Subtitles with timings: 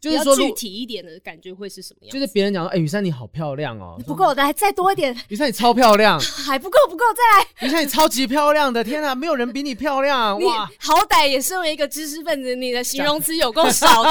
[0.00, 2.12] 就是说具体一点的感觉会是什么样？
[2.12, 5.14] 就是别人讲说，哎、欸，雨珊你好漂亮哦、喔，不够，来再多一点。
[5.28, 7.46] 雨珊你超漂亮， 还不够，不够，再来。
[7.66, 10.70] 雨珊你超级漂亮的，天哪，没有人比你漂亮 哇！
[10.78, 14.10] 好歹也身为一个知识分子，你的形容词有够少的。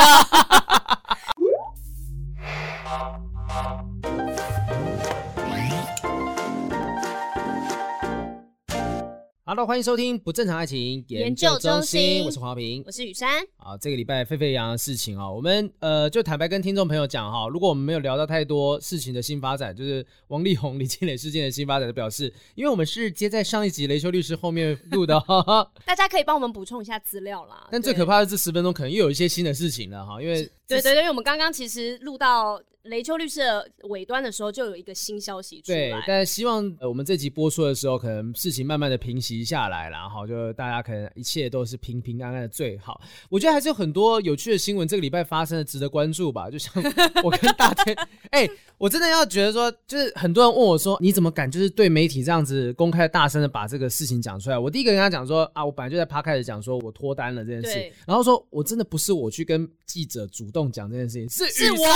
[9.49, 13.43] 好的，欢迎收听不正常爱情研究中心，我是黄豪平，我是雨珊。
[13.57, 25.19] 啊，这个礼拜沸沸扬扬的事情啊，我们呃就坦白跟听众朋友讲哈，如果我们没有聊到太多事情的新发展，就是王力宏、李金磊事件的新发展的表示，因为我们是接在上一集雷修律师后面录的，
[25.83, 27.69] 大家可以帮我们补充一下资料啦。
[27.71, 32.61] 但最可怕的这十分钟可能又有一些新的事情了哈，因为对对对，因为我们刚刚其实录到。
[32.83, 35.77] 雷秋律师的尾端的时候，就有一个新消息出来。
[35.77, 43.01] 对，但希望呃我们这集播出的时候，可能事情慢慢的平息下来，然后就大家可能一切都是平平安安的最好。
[43.29, 46.49] 我觉得还是有很多有趣的新闻，这个礼拜发生的值得关注吧。
[46.49, 46.73] 就像
[47.23, 47.95] 我跟大天，
[48.31, 54.57] 哎、欸，我真的要觉得说，就是很多人问我说，你怎么敢就是对媒体这样子公开大声的把这个事情讲出来？
[54.57, 61.87] 我第一个跟他讲说啊，我本来就在趴开始讲说我脱单了这件事，然后说我真的不是我去跟记者主动讲这件事情，是是我，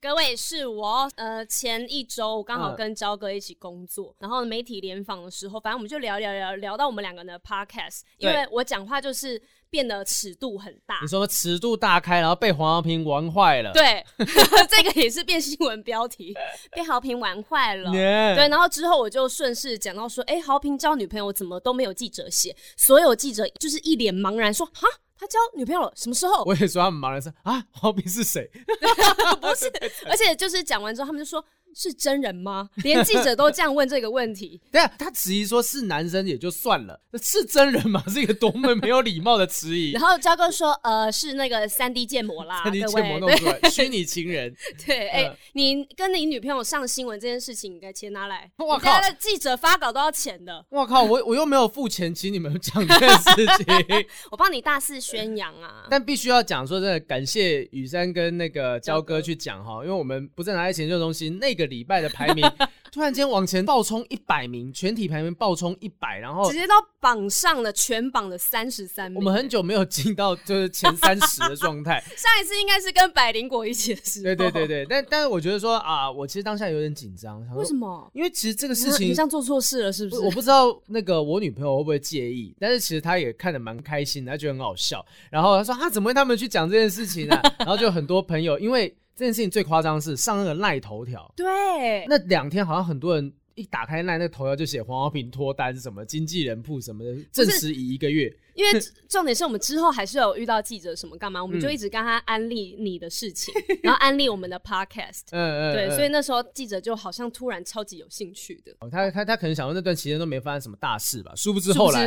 [0.00, 1.10] 各位是我。
[1.16, 10.98] 呃前一周我刚好跟焦哥一起工作，嗯、然后媒体联访的时候，反正我们就聊聊聊聊到我们两个人的 podcast，因为我讲话就是变得尺度很大。
[11.02, 13.72] 你说尺度大开，然后被黄豪平玩坏了？
[13.72, 16.34] 对， 这个也是变新闻标题，
[16.72, 17.90] 被豪平玩坏了。
[17.90, 22.56] 对，然后之后我就顺势讲到说，哎，豪平交女朋友怎么都没有记者写？
[22.76, 24.88] 所有记者就是一脸茫然说，哈。
[25.22, 26.42] 他交女朋友了，什么时候？
[26.42, 28.50] 我也说他们茫然说啊，黄斌是谁？
[29.40, 29.70] 不是，
[30.10, 31.44] 而且就是讲完之后，他们就说。
[31.74, 32.68] 是真人吗？
[32.76, 34.60] 连记者都这样问这个问题。
[34.70, 38.02] 对啊，他质疑说是男生也就算了，是真人吗？
[38.08, 39.92] 是一个多么没有礼貌的质疑。
[39.92, 44.54] 然后焦哥说，呃，是那个三 D 建模啦，三 D 建模弄出来，虚拟情人。
[44.84, 48.50] 对，哎、你跟你女朋友上新闻这件事情，你该钱拿来。
[48.58, 50.64] 我靠，记者发稿都要钱的。
[50.70, 55.86] 我靠，我我又没有付钱请你们讲这件事情，我帮你大肆宣扬啊。
[55.88, 61.61] 但必须要讲说，真的感谢雨珊跟那个焦哥去讲哈，因为我们不正常爱情研究中心那个。
[61.62, 62.44] 个礼拜的排名
[62.92, 69.18] 突然间往前暴冲一百名，全体排名暴冲一百，然后直接到榜上了全榜的三十三名。
[69.18, 74.24] 我们很久没有进到就是前三十的状态， 上一次应该是跟百灵果一起的时候。
[74.24, 77.42] 对对对对，但但是我觉得说啊，我其实当下有点紧张。
[77.54, 78.10] 为什么？
[78.12, 80.20] 因为其实这个事情，你像做错事了是不是？
[80.20, 85.02] 我不知道那个我女朋友会不会介意，但是其实她也看得蛮开心的，她觉得很好笑。
[85.30, 87.40] 然后她说啊，怎么会他们去讲这件事情呢？
[87.60, 88.94] 然后就很多朋友因为。
[89.14, 98.34] 这件事情最夸张的是上那个赖头条，对，那两天好像很多人一打开那那个头条就写黄浩平脱单什么经纪人铺什么的，证实已一个月。
[98.54, 108.70] 因为重点是我们之后还是有遇到记者什么干嘛，我们就一直跟他安利你的事情，嗯、然后安利我们的 podcast，嗯嗯，对嗯，所以那时候记者就好像突然超级有兴趣的。
[108.80, 112.06] 哦、他他他可能想说那段期间都没发生什么大事吧，殊不知后来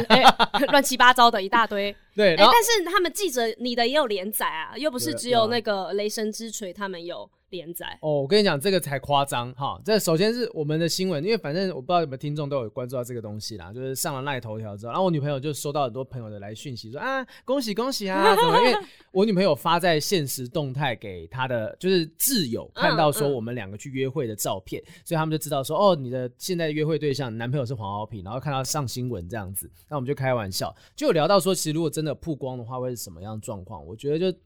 [0.68, 1.96] 乱、欸、七八糟的一大堆。
[2.16, 7.98] 对，但是他们记者你的也有连载啊，又不是只有那个雷神之锤他们有连载。
[8.02, 17.26] 哦，我跟你讲这个才夸张哈，这首先是我们的新闻，因为反正我不知道有没有听众都有关注到这个东西啦，就是上了赖头条之后，然后我女朋友就收到很多朋友的来讯息说啊。
[17.44, 18.36] 恭喜恭喜啊！
[18.36, 18.58] 怎么？
[18.60, 18.76] 因为
[19.12, 33.86] 我女朋友发在现实动态给她的就是挚友看到说我们两个去约会的照片，嗯嗯，所以他们就知道说哦，你的现在的约会对象男朋友是黄豪平，然后看到上新闻这样子，那我们就开玩笑，就有聊到说，其实如果真的曝光的话，会是什么样的状况？
[33.86, 34.38] 我觉得就。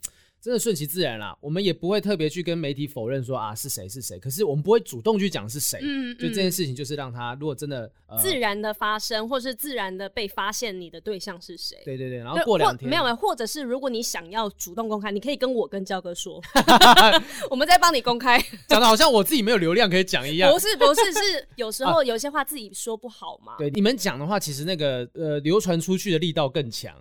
[0.41, 5.79] 真的顺其自然啦，我们也不会特别去跟媒体否认说啊是谁是谁，可是我们不会主动去讲是谁。
[5.81, 11.77] 嗯，就这件事情就是让他如果真的、呃、自然的发生，或是自然的被发现你的对象是谁。
[11.83, 16.41] 对对对，然后过两天没有没有，或者是如果你想要主动公开，你可以跟我跟焦哥说
[17.51, 18.39] 我们再帮你公开。
[18.67, 20.51] 讲的好像我自己没有流量可以讲一样。
[20.51, 23.55] 不是不是，是有时候有些话自己说不好嘛。
[23.57, 26.95] 对，你们讲的话，其实那个呃流传出去的力道更强。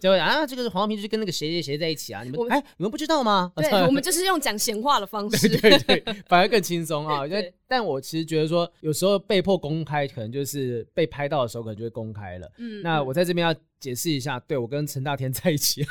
[0.00, 3.52] 就会啊，这个是黄豪平就是跟那个谁谁谁在一起啊，你们哎你们不知道吗？
[3.56, 7.26] 对， 我们就是用讲闲话的方式，对对对，反而更轻松啊。
[7.28, 12.50] 因为，但我其实觉得说，有时候被迫公开，可能就是被拍到的时候，可能就会公开了。
[12.58, 15.84] 嗯，那我在这边要解释一下，对，我跟陈大天在一起，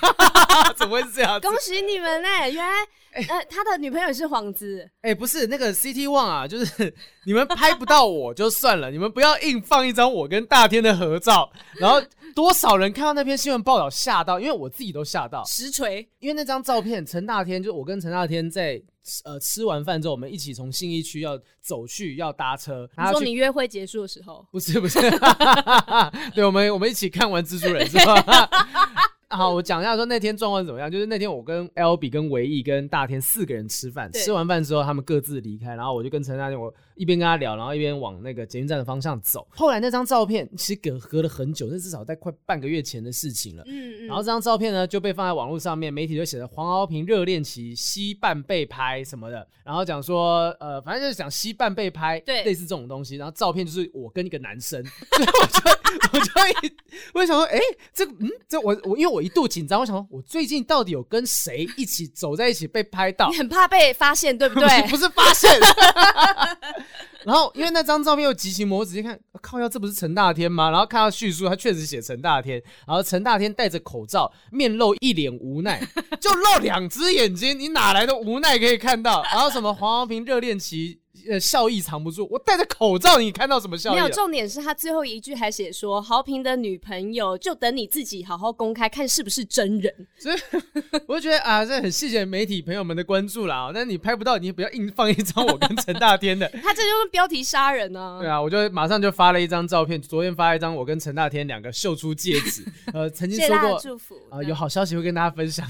[0.75, 1.39] 怎么会是这样？
[1.41, 2.51] 恭喜你们呢、欸！
[2.51, 2.73] 原来，
[3.13, 4.81] 欸、呃，他的女朋友是幌子。
[5.01, 6.93] 哎、欸，不是那个 CT One 啊，就是
[7.25, 12.01] 你们拍不到我就算了，你们不要硬放一张我跟大天的合照，然后。
[12.39, 14.39] 多少人看到那篇新闻报道吓到？
[14.39, 15.43] 因为我自己都吓到。
[15.43, 18.81] 实锤，因为那张照片，陈大天就我跟陈大天在
[19.25, 22.89] 呃吃完饭之后，我们一起从信义区要走去要搭车。
[22.97, 24.47] 你说你约会结束的时候？
[24.53, 25.01] 不 是不是，
[26.33, 28.49] 对，我们我们一起看完蜘蛛人是吧？
[29.31, 30.89] 好，我讲一下说那天状况怎么样。
[30.89, 39.47] 就是那天我跟 L B 跟维毅跟大天四个人吃饭，吃完饭之后他们各自离开，然后我就跟陈大天我一边跟他聊，然后一边往那个捷运站的方向走。
[39.51, 43.63] 后来那张照片其实隔隔了很久，那至少在快半个月前的事情了。
[43.67, 44.07] 嗯嗯。
[44.07, 53.15] 然后这张照片呢就被放在网络上面，媒体就写着黄敖平热恋期西半被拍什么的，然后讲说呃，反正就是讲西半被拍，对，类似这种东西。
[53.15, 55.71] 然后照片就是我跟一个男生，所以我就
[56.11, 56.73] 我就一
[57.13, 57.63] 我就想说，哎、欸，
[57.93, 63.29] 这个嗯，这我我因为我一度紧张，我想说我最近到底有跟谁一起走在一起被拍到？
[63.29, 64.67] 你很怕被发现，对不对？
[64.89, 65.49] 不是发现。
[67.25, 70.69] 然后因为那张照片又极其模糊，直接看，啊、靠，要这不是陈大天吗？
[70.69, 75.81] 然后看到叙述，他确实写陈大天，然后陈大天戴着口罩，面露一脸无奈，
[76.19, 79.21] 就露两只眼睛，你哪来的无奈可以看到？
[79.23, 80.99] 然后什么黄黄平热恋期。
[81.29, 82.27] 呃，笑意藏不住。
[82.31, 83.95] 我戴着口罩，你看到什么笑意？
[83.95, 90.37] 没有，重点是他最后一句还写说：“豪平的女朋友就等你自己好好公开，看是不是真人。”所以
[91.05, 93.69] 我就觉得啊，这很谢谢媒体朋友们的关注啦。
[93.73, 96.49] 但是你拍不到，你也不要硬放一张我跟陈大天的。
[96.63, 98.19] 他这就是标题杀人呢、啊。
[98.19, 102.65] 对啊，我就马上就发了一张照片，昨天发了一张我跟陈大天两个秀出戒指。
[102.93, 105.65] 呃，曾经说过祝福啊、呃，有好消息会跟大家分享。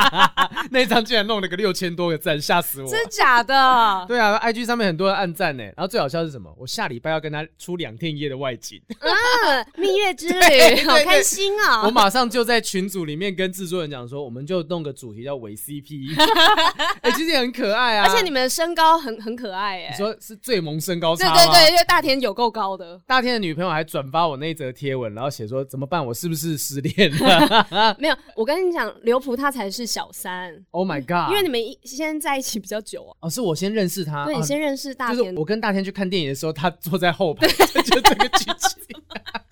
[0.70, 2.90] 那一张居然弄了个六千多个赞，吓死我！
[2.90, 4.04] 真假的？
[4.08, 5.62] 对啊，IG 上面很多人按赞呢。
[5.62, 6.52] 然后最好笑是什么？
[6.58, 11.86] 我下礼拜要跟他出两天一夜的外景，嗯， 蜜月之旅， 好开心啊！
[11.86, 16.14] 我马上就在群组里面跟制作人讲说，我们就弄个主题叫伪 CP，
[17.02, 21.34] 哎、欸，其实也很可爱啊，而且你们的身高很很可爱，哎，你说是最萌身高差？
[21.34, 26.04] 对对对，因为大田有够高的，大田的女朋友还转发我那一则贴文，然后写说怎么办？
[26.04, 27.96] 我是不是失恋了？
[27.98, 30.54] 没有，我跟你讲，刘璞他才是小三。
[30.70, 31.30] Oh my god！
[31.30, 33.12] 因为你们先在一起比较久啊。
[33.20, 35.18] 哦，是我先认识他，对，你先认识大天。
[35.18, 37.46] 就是我跟大天去看电影的时候，他坐在后排，
[37.82, 39.02] 就这个剧情。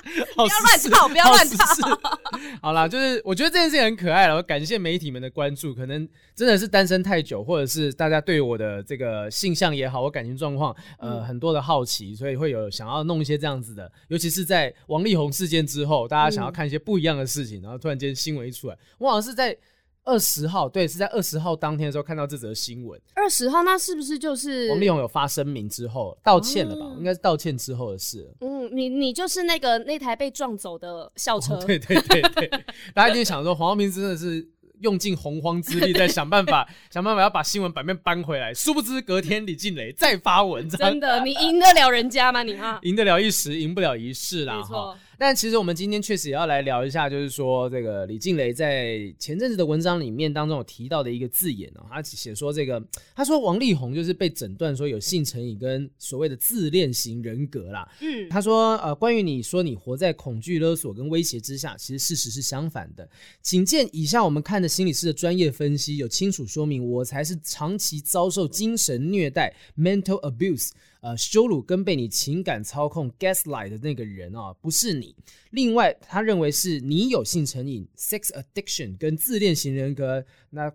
[0.34, 2.00] 不要乱套，不要乱套。
[2.62, 5.74] 好啦，就是我觉得这件事情很可爱了，我感谢媒体们的关注。
[5.74, 13.90] 可能真的是单身太久，或者是大家对我的这个性向也好，我感情状况，呃，很多的好奇，所以会有想要弄一些这样子的。
[14.08, 19.56] 尤其是在王力宏事件之后，大家想要看一些不一样的事情，然后突然间新闻一出来，我好像是在。
[20.06, 22.98] 二十号，对，是在二十号当天的时候看到这则新闻。
[23.14, 26.86] 二十号，那是不是就是王力宏有发声明之后道歉了吧？
[26.86, 28.26] 嗯、应该是道歉之后的事。
[28.40, 31.54] 嗯，你你就是那个那台被撞走的校车。
[31.56, 32.48] 哦、对对对对，
[32.94, 34.48] 大家一定想说黄豪平真的是
[34.80, 38.54] 用尽洪荒之力在想办法， 想办法要把新闻版面搬回来。
[38.54, 42.44] 殊不知隔天李静蕾再发文，真的，你赢得了人家吗？
[42.44, 44.58] 你啊，赢得了一时，赢不了一世啦。
[44.58, 44.96] 没错。
[45.18, 52.82] 但其实我们今天确实也要来聊一下，就是说这个李静蕾在前阵子的文章里面当中有提到的一个字眼哦，他写说这个，
[53.14, 57.88] 他说王力宏就是被诊断说有性成瘾跟所谓的自恋型人格啦。
[58.00, 63.08] 嗯，他说呃，关于你说你活在恐惧勒索跟威胁之下，其实事实是相反的。
[63.42, 70.70] 请见以下我们看的心理师的专业分析，有清楚说明我才是长期遭受精神虐待 （mental abuse）。
[71.00, 75.14] 呃，羞辱跟被你情感操控 gaslight 的那个人啊，不是你。
[75.50, 80.24] 另外，他认为是你有性成瘾 sex addiction 跟自恋型人格。
[80.50, 80.70] 那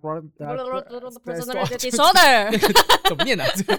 [1.79, 2.51] disorder
[3.07, 3.49] 怎么念呢、啊？
[3.55, 3.75] 这个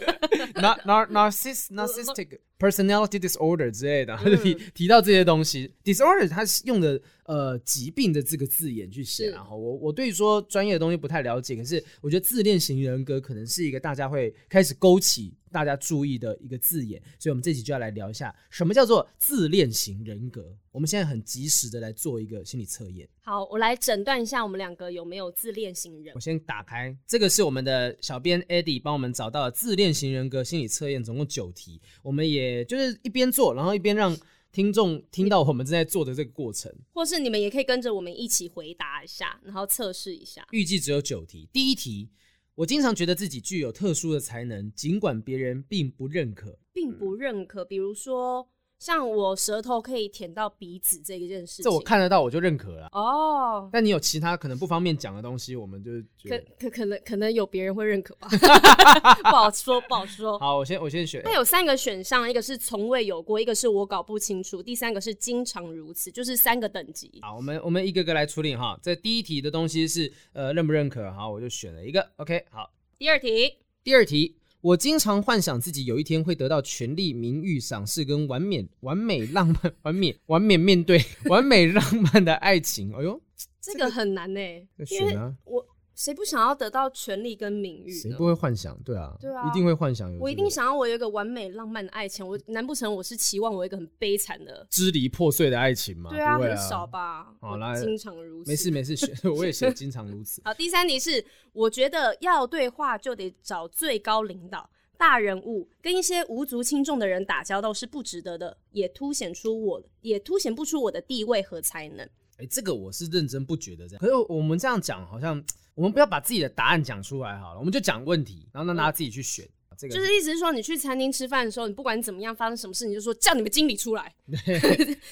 [0.84, 5.74] nar narciss narcissistic personality disorder 之类的，他就提提到这些东西。
[5.82, 20.56] disorder 他是用的呃疾病的这个字眼去写，然后我我对于说专业的东西不太了解，可是我觉得自恋型人格可能是一个大家会开始勾起大家注意的一个字眼，所以我们这集就要来聊一下什么叫做自恋型人格。
[20.72, 23.06] 我们现在很及时的来做一个心理测验。
[23.20, 26.14] 好，我来诊断一下我们两个有没有自恋型人。
[26.14, 31.78] 我先打开，这个是我们的小编 Eddie 帮我们找到的自恋型人格心理测验，总共九题。
[32.02, 34.16] 我们也就是一边做，然后一边让
[34.50, 40.46] 听众听到我们正在做的这个过程，或是你们也可以跟着我们一起回答一下，然后测试一下。
[40.52, 41.46] 预计只有九题。
[41.52, 42.08] 第一题，
[42.54, 47.62] 我经常觉得自己具有特殊的才能，尽管别人并不认可，并不认可。
[47.62, 48.48] 比如说。
[48.82, 53.60] 像我舌头可以舔到鼻子这一件事情，这我看得到我就认可了哦。
[53.60, 55.92] Oh, 但你有其他可能不方便讲的东西，我们就
[56.28, 58.26] 可可可能可能有别人会认可吧，
[59.22, 60.36] 不好说不好说。
[60.40, 61.22] 好，我先我先选。
[61.24, 67.20] 那有三个选项，一个是从未有过，一个是我搞不清楚，第三个是经常如此，就是三个等级。
[67.22, 68.76] 好，我们我们一个个来处理哈。
[68.82, 71.08] 这第一题的东西是呃认不认可？
[71.12, 72.10] 好，我就选了一个。
[72.16, 72.68] OK，好。
[72.98, 74.41] 第二题，第二题。
[74.62, 82.90] 我经常幻想自己有一天会得到权力、名誉、赏识跟完美、完美浪漫、 完美、完美面对 完美浪漫的爱情。
[82.94, 83.20] 哎呦，
[83.60, 85.14] 这个很难呢、欸，因为
[85.44, 85.66] 我。
[86.02, 87.92] 谁不想要得到权力跟名誉？
[87.92, 88.76] 谁不会幻想？
[88.82, 90.12] 对啊，对啊，一定会幻想。
[90.18, 92.26] 我一定想要我有一个完美浪漫的爱情。
[92.26, 96.10] 我难不成我是期望我有一个很悲惨的支离破碎的爱情吗？
[96.10, 97.32] 对啊，啊很少吧。
[97.40, 98.50] 好，来，经常如此。
[98.50, 100.42] 没事没事，写 我也写经常如此。
[100.44, 104.68] 好，第三题是，我觉得要对话就得找最高领导。
[104.98, 112.08] 大人物跟一些无足轻重的人打交道是不值得的，也凸显出我，也凸显不出我的地位和才能。
[112.42, 114.00] 哎、欸，这个我是认真不觉得这样。
[114.00, 115.40] 可是我们这样讲，好像
[115.74, 119.44] 我们不要把自己的答案讲出来好了，我们就讲问题，然后让大家自己去选。
[119.44, 124.12] 嗯、这个就是意思是说，你去餐厅吃饭的时候，你不管怎么样发生什么事，你就说叫你们经理出来。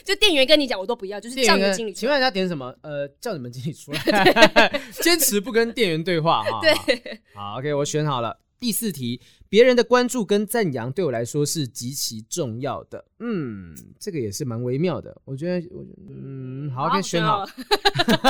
[0.05, 2.01] 就店员跟你讲，我都不要，就是叫你们经理出来。
[2.01, 2.75] 请问人家点什么？
[2.81, 4.83] 呃，叫你们经理出来。
[5.03, 6.61] 坚持不跟店员对话哈。
[6.61, 8.37] 对，好，OK，我选好了。
[8.59, 9.19] 第四题，
[9.51, 13.05] 别人的关注跟赞扬对我来说是极其重要的。
[13.19, 15.21] 嗯，这个也是蛮微妙的。
[15.25, 17.45] 我觉得，我嗯，好，可以选好。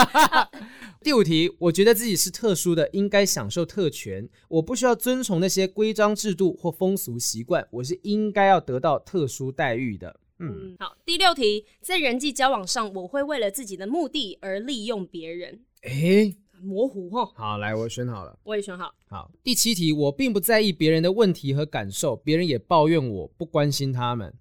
[1.05, 4.27] 第五题，我觉得自己是特殊的，应该享受特权。
[4.49, 10.19] 我不需要遵从那些规章制度或风俗习惯，我是应该要得到特殊待遇的。
[10.39, 10.97] 嗯，好。
[11.05, 15.61] 第六题，在人际交往上，我会为了自己的目的而利用别人。
[15.83, 18.95] 诶模糊哈，好，来，我选好了，我也选好。
[19.09, 24.33] 好，第七题，我并不在意别人的问题和感受，别人也抱怨我不关心他们，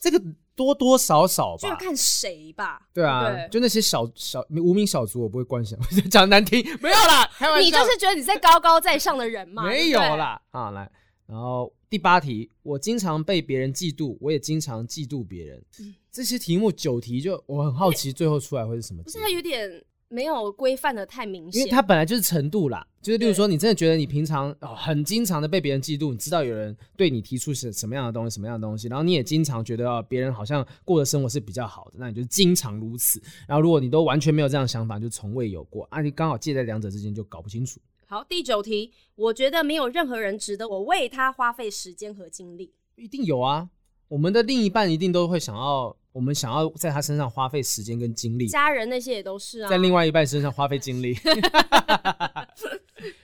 [0.00, 0.22] 这个
[0.54, 2.80] 多多少少吧，就要看谁吧。
[2.94, 5.76] 对啊，对就那些小小无名小卒，我不会关心。
[6.10, 7.64] 讲难听，没有啦， 开玩笑。
[7.64, 9.64] 你就是觉得你在高高在上的人吗？
[9.64, 10.40] 没有啦。
[10.50, 10.90] 啊，来，
[11.26, 15.62] 然后第八题，我经常被别人嫉妒，我也经常嫉妒别人。
[15.80, 19.02] 嗯、这些题目九题就我很好奇，最后出来会是什么？
[19.02, 19.84] 不是，它有点。
[20.08, 33.20] 没有规范的太明显，因为它本来就是程度啦，就是例如说，你真的觉得你平常哦很经常的被别人嫉妒，你知道有人对你提出是什么样的东西，什么样的东西，然后你也经常觉得哦别人好像过的生活是比较好的，那你就经常如此。
[33.48, 37.80] 然后如果你都完全没有这样的想法，就从未有过，啊，你刚好介在两者之间就搞不清楚。
[38.06, 42.72] 好，第九题，我觉得没有任何人值得我为他花费时间和精力。
[42.94, 43.68] 一定有啊，
[44.06, 45.96] 我们的另一半一定都会想要。
[46.14, 51.14] 我们想要在他身上花费时间跟精力，家人那些也都是啊，在另外一半身上花费精力。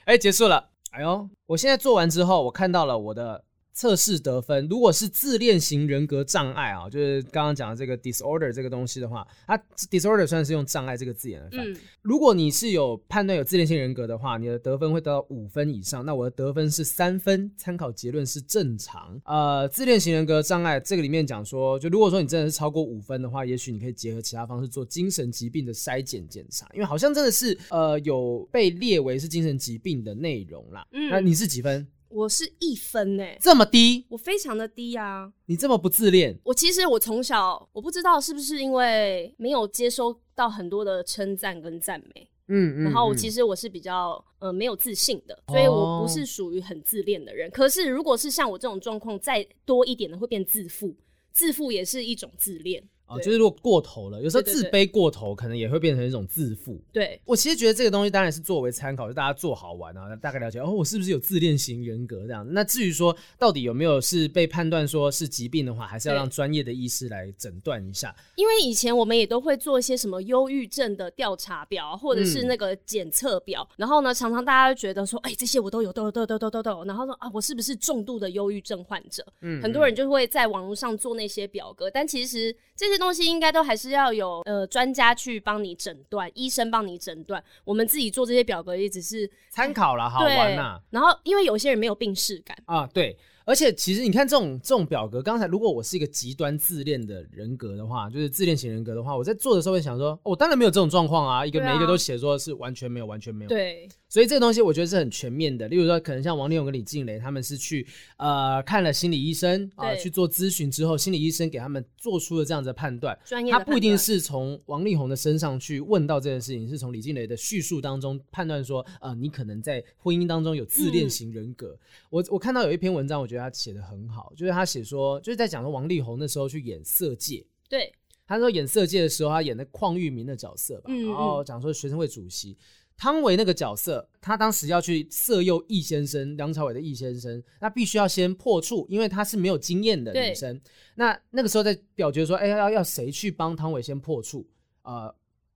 [0.03, 0.69] 哎、欸，结束了。
[0.91, 3.43] 哎呦，我现在做完之后，我看到了我的。
[3.73, 9.57] 测试得分，如果是自恋型人格障碍啊，就是刚刚讲的这个 disorder 这个东西的话，它
[9.89, 11.71] disorder 算是用障碍这个字眼来翻。
[11.71, 16.05] 嗯、如果你是有判断有自恋型人格的话，你的得分会得到五分以上。
[16.05, 19.19] 那我的得分是三分，参考结论是正常。
[19.25, 30.85] 呃，自恋型人格障碍这个里面讲说，就如果说你真的是超过五分的话，也许你可以结合其他方式做精神疾病的筛检检查，因为好像真的是呃有被列为是精神疾病的内容啦。
[30.91, 31.87] 嗯，那你是几分？
[32.11, 34.05] 我是一分呢、欸，这么低？
[34.09, 35.31] 我非常的低啊！
[35.45, 36.37] 你这么不自恋？
[36.43, 47.47] 我其实我从小我不知道是不是因为没有接收到很多的称赞跟赞美，嗯，嗯，然后我其实我是比较呃没有自信的，所以我不是属于很自恋的人。
[47.49, 50.95] 哦、可是如果是像我这种状况再多一点的，会变自负，
[51.31, 52.83] 自负也是一种自恋。
[53.11, 56.79] 哦，就是如果过头了，有时候自卑过头，可能也会变成一种自负。
[56.91, 62.47] 对，我其实觉得这个东西当然是作为参考，就大家做好玩啊，大概了解哦，我是不是有自恋型人格这样。
[62.51, 68.15] 那至于说到底有没有是被判断说是疾病的话，还是要让专业的医师来诊断一下。
[68.35, 79.25] 因为以前我们也都会做一些什么忧郁症的调查表，或者是那个检测表，嗯、然后呢，常常大家就觉得说，哎、欸，这些我都有，都有，都有，都有，都有，都有，然后说啊，我是不是重度的忧郁症患者？
[79.41, 83.91] 嗯，很多人就会在网络上做那些表格，但其实这些东西应该都还是。
[83.91, 87.43] 要有呃专家去帮你诊断，医生帮你诊断。
[87.65, 90.79] 我们自己做这些表格也只是参考了，好玩呐。
[90.91, 93.17] 然后因为有些人没有病逝感啊，对。
[93.45, 103.49] 而且其实你看这种这种表格，刚才如果我是一个极端自恋的人格的话，就是自恋型人格的话，我在做的时候会想说，我当然没有这种状况啊，一个每一个都写说是完全没有，完全没有。
[103.49, 103.87] 对。
[104.07, 105.69] 所以这个东西我觉得是很全面的。
[105.69, 113.17] 例如说，可能像王力宏跟李静蕾，他们是去呃看了心理医生啊，去做咨询之后，心理医生给他们做出了这样子的判断。
[113.23, 113.53] 专业。
[113.53, 121.69] 他不一定是从王力宏的身上去问到这件事情，是从李静蕾的叙述当中判断说，呃，你可能在婚姻当中有自恋型人格。
[121.69, 121.79] 嗯、
[122.09, 127.37] 我我看到有一篇文章，我觉得他写的很好，就是他写说，就是在讲说王力宏那时候去演《色戒》。
[127.69, 127.91] 对。
[128.27, 132.57] 他说演《色戒》的时候，他演的邝裕民的角色吧，嗯嗯然后讲说学生会主席。
[132.95, 140.61] 汤唯那个角色，他当时要去色诱易先生，梁朝伟的易先生，那必须要先破处，因为他是没有经验的女生。
[140.95, 144.47] 那那个时候在表决说，哎、欸，要要谁去帮汤唯先破处？
[144.83, 145.13] 呃，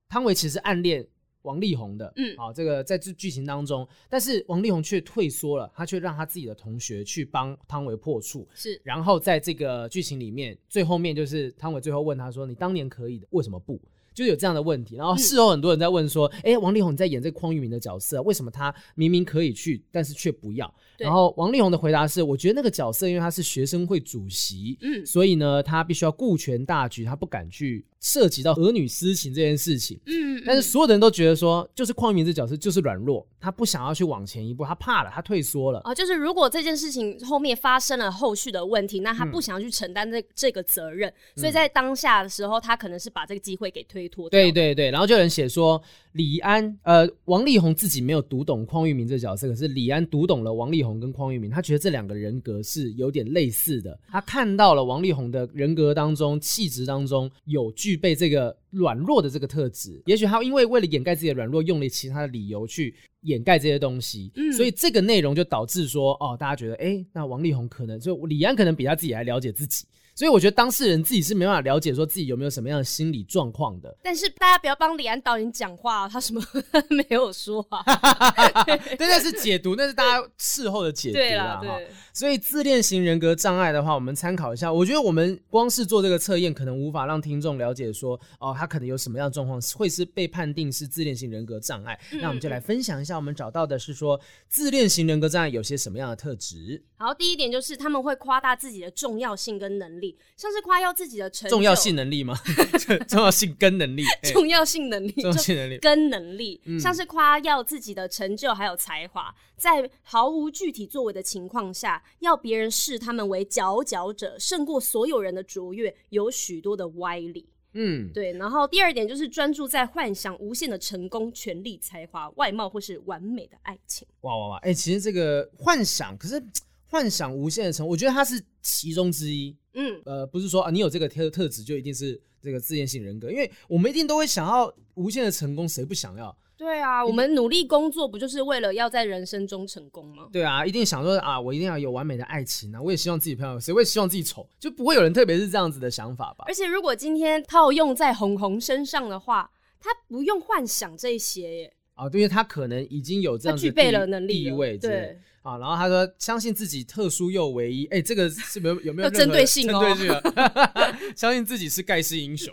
[0.08, 1.06] 汤唯其实暗恋
[1.46, 8.46] 王力宏的，嗯，好，这个在这剧情当中，但是王力宏却退缩了，他却让他自己的同学去帮汤唯破处。
[8.54, 13.80] 是，然后在这个剧情里面，最后面就是汤唯最后问他说：“你当年可以的，为什么不？”
[14.16, 14.96] 就有这样的问题。
[14.96, 20.74] 然后事后很多人在问说，哎、嗯，王力宏你在演这个匡育民的角色，为什么他明明可以去，但是却不要？
[20.96, 35.80] 然后王力宏的回答是，我觉得那个角色因为他是学生会主席，嗯，所以呢，他必须要顾全大局，他不敢去涉及到儿女私情这件事情，嗯，但是所有的人都觉得说，就是邝玉明这角色就是软弱，他不想要去往前一步，他怕了，他退缩了。
[35.80, 44.30] 啊，就是如果这件事情后面发生了后续的问题，那他不想要去承担这这个责任，嗯，所以在当下的时候，他可能是把这个机会给推脱。
[44.30, 45.82] 对对对，然后就有人写说。
[46.16, 53.98] 李安，呃，王力宏自己没有读懂匡裕民这个角色，可是李安读懂了王力宏跟匡裕民，他觉得这两个人格是有点类似的。
[54.08, 69.84] 他看到了王力宏的人格当中、气质当中有具备这个软弱的这个特质，也许他因为为了掩盖自己的软弱，用了其他的理由去掩盖这些东西，嗯，所以这个内容就导致说，哦，大家觉得，哎，那王力宏可能就李安可能比他自己还了解自己。
[70.16, 73.94] 所以我觉得当事人自己是没办法了解说自己有没有什么样的心理状况的。
[74.02, 76.42] 但是大家不要帮李安导演讲话，他什么
[76.88, 77.84] 没有说啊？
[78.64, 81.60] 对，那是解读，那是大家事后的解读啦。
[81.62, 81.78] 哈，
[82.14, 84.72] 所以自恋型人格障碍的话，我们参考一下。
[84.72, 91.98] 我觉得我们光是做这个测验，可能无法让听众了解说，哦，他可能有什么样的状况会是被判定是自恋型人格障碍。
[92.12, 92.20] 嗯。
[92.22, 94.18] 那我们就来分享一下，我们找到的是说
[94.48, 96.82] 自恋型人格障碍有些什么样的特质。
[96.96, 100.05] 好，第一点就是他们会夸大自己的重要性跟能力。
[100.36, 102.36] 像是夸耀自己的成就，重要性能力吗？
[103.08, 117.48] 重要性跟能力，重要性能力， 重要性能力跟能力，像是夸耀自己的成就还有才华，在毫无具体作为的情况下，要别人视他们为佼佼者，胜过所有人的卓越，有许多的歪理。
[117.78, 118.32] 嗯，对。
[118.32, 124.08] 然后第二点就是专注在幻想无限的成功、权力、才华、外貌或是完美的爱情。
[124.22, 124.56] 哇哇哇！
[124.58, 126.42] 哎、欸，其实这个幻想，可是。
[126.88, 129.56] 幻想无限的成功，我觉得它是其中之一。
[129.74, 136.36] 嗯，呃，不是说啊，你有这个特特质就一定是这个自恋性人格，因为我们一定都会想要无限的成功，谁不想要？
[136.56, 140.28] 对啊，我们努力工作不就是为了要在人生中成功吗？
[140.32, 144.48] 对啊，一定想说啊，我一定要有完美的爱情啊，我也希望自己漂亮，谁会希望自己丑？
[144.58, 146.46] 就不会有人特别是这样子的想法吧？
[146.48, 151.76] 而且如果今天套用在红红身上的话，他不用幻想这些耶。
[151.92, 155.18] 啊，对，因为他可能已经有这样的具备了能力地位，对。
[155.46, 159.80] 啊，然后他说相信自己特殊又唯一，哎，这个是没有有没有针对性哦？
[159.80, 162.52] 针对性啊， 相信自己是盖世英雄，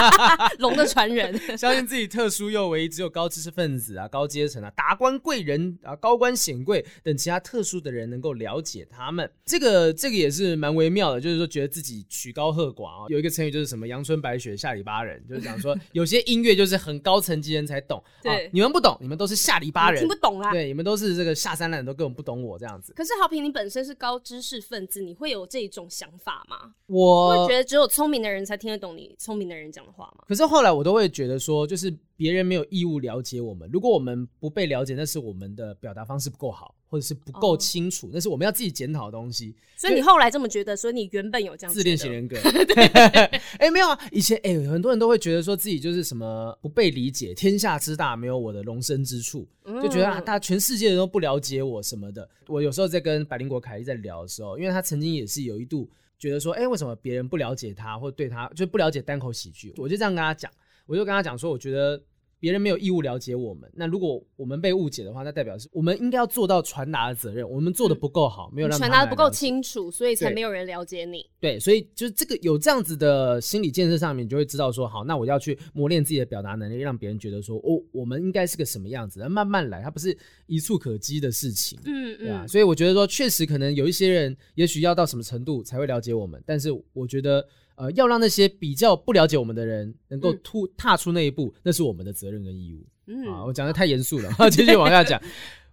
[0.60, 9.30] 龙的传人， 相信自己特殊又唯一，只有高知识分子啊、高阶层啊、达官贵人啊、高官显贵等其他特殊的人能够了解他们。
[9.46, 13.06] 这个这个也是蛮微妙的，就是说觉得自己曲高和寡啊。
[13.08, 22.92] 有一个成语就是什么阳春白雪下里巴人，就是讲说有些音乐就是很高层级人才懂，对、啊，你们不懂，你们都是下里巴人，听不懂啦，对，你们都是这个下三滥，都根本不懂我这样子。
[22.92, 26.74] 可是好平，你本身是高知识分子，你会有这种想法吗？
[26.86, 30.24] 我会觉得只有聪明的人才听得懂你聪明的人讲的话吗？
[30.26, 33.68] 可是后来我都会觉得说，就是别人没有义务了解我们。
[33.72, 39.54] 如果我们不被了解，那是我们的表达方式不够好，或者是不够清楚，那是我们要自己检讨的东西。
[39.76, 42.36] 所以你后来这么觉得，所以你原本有这样自恋型人格？
[43.58, 52.26] 哎，没有啊，以前哎、欸，很多人都会觉得说自己就是什么不被理解，天下之大没有我的容身之处，就觉得啊，大家全世界人都不了解我什么的。
[52.46, 59.74] 我有时候在跟百灵果凯莉在聊的时候，因为他曾经也是有一度觉得说，哎，为什么别人不了解他，或对他就不了解单口喜剧？
[59.76, 60.50] 我就这样跟他讲，
[60.86, 62.02] 我就跟他讲说，我觉得。
[62.38, 71.22] 别人没有义务了解我们，那如果我们被误解的话，那代表是我们应该要做到传达的责任，我们做的不够好，嗯、没有让传达的不够清楚，所以才没有人了解你。
[71.40, 81.78] 对，对，所以就是这个有这样子的心理建设上面，你就会知道说，好，那我要去磨练自己的表达能力，让别人觉得说，哦，我们应该是个什么样子，慢慢来，它不是一蹴可及的事情。
[81.86, 87.44] 嗯嗯，对啊，所以我觉得说，确实可能有一些人，也许要到什么程度才会了解我们，但是我觉得。
[87.76, 92.84] 呃，要让那些比较不了解我们的人能够突踏出那一步，嗯，那是我们的责任跟义务。
[93.06, 95.20] 嗯，啊，我讲的太严肃了， 继续往下讲。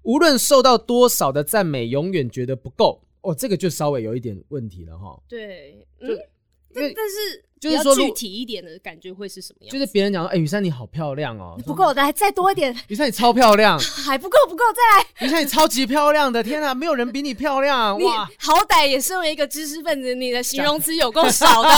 [0.04, 3.02] 无论受到多少的赞美，永远觉得不够。
[3.22, 5.18] 哦，这个就稍微有一点问题了哈。
[5.30, 6.10] 对，嗯，
[6.74, 7.44] 但但是。
[7.64, 9.72] 就是说，具体一点的感觉会是什么样？
[9.72, 12.76] 就是别人讲说，哎、欸，雨珊你好漂亮哦、 喔，不够，来再多一点。
[12.90, 15.26] 雨珊你超漂亮， 还不够，不够，再来。
[15.26, 18.30] 雨珊你超级漂亮的，天啊，没有人比你漂亮哇！
[18.38, 21.70] 好歹也身为一个知识分子，你的形容词有够少的。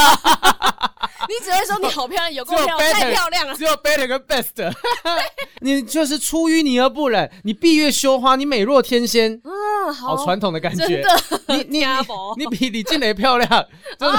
[1.27, 3.55] 你只会说你好漂亮，有够漂亮，太漂亮了。
[3.55, 4.73] 只有 better 跟 best。
[5.61, 9.31] 你就是出淤泥而不染，你闭月羞花，你美若天仙。
[9.43, 10.85] 嗯，好传统的感觉。
[10.85, 11.85] 真的，你你
[12.37, 13.49] 你比李静蕾漂亮，
[13.97, 14.17] 真的，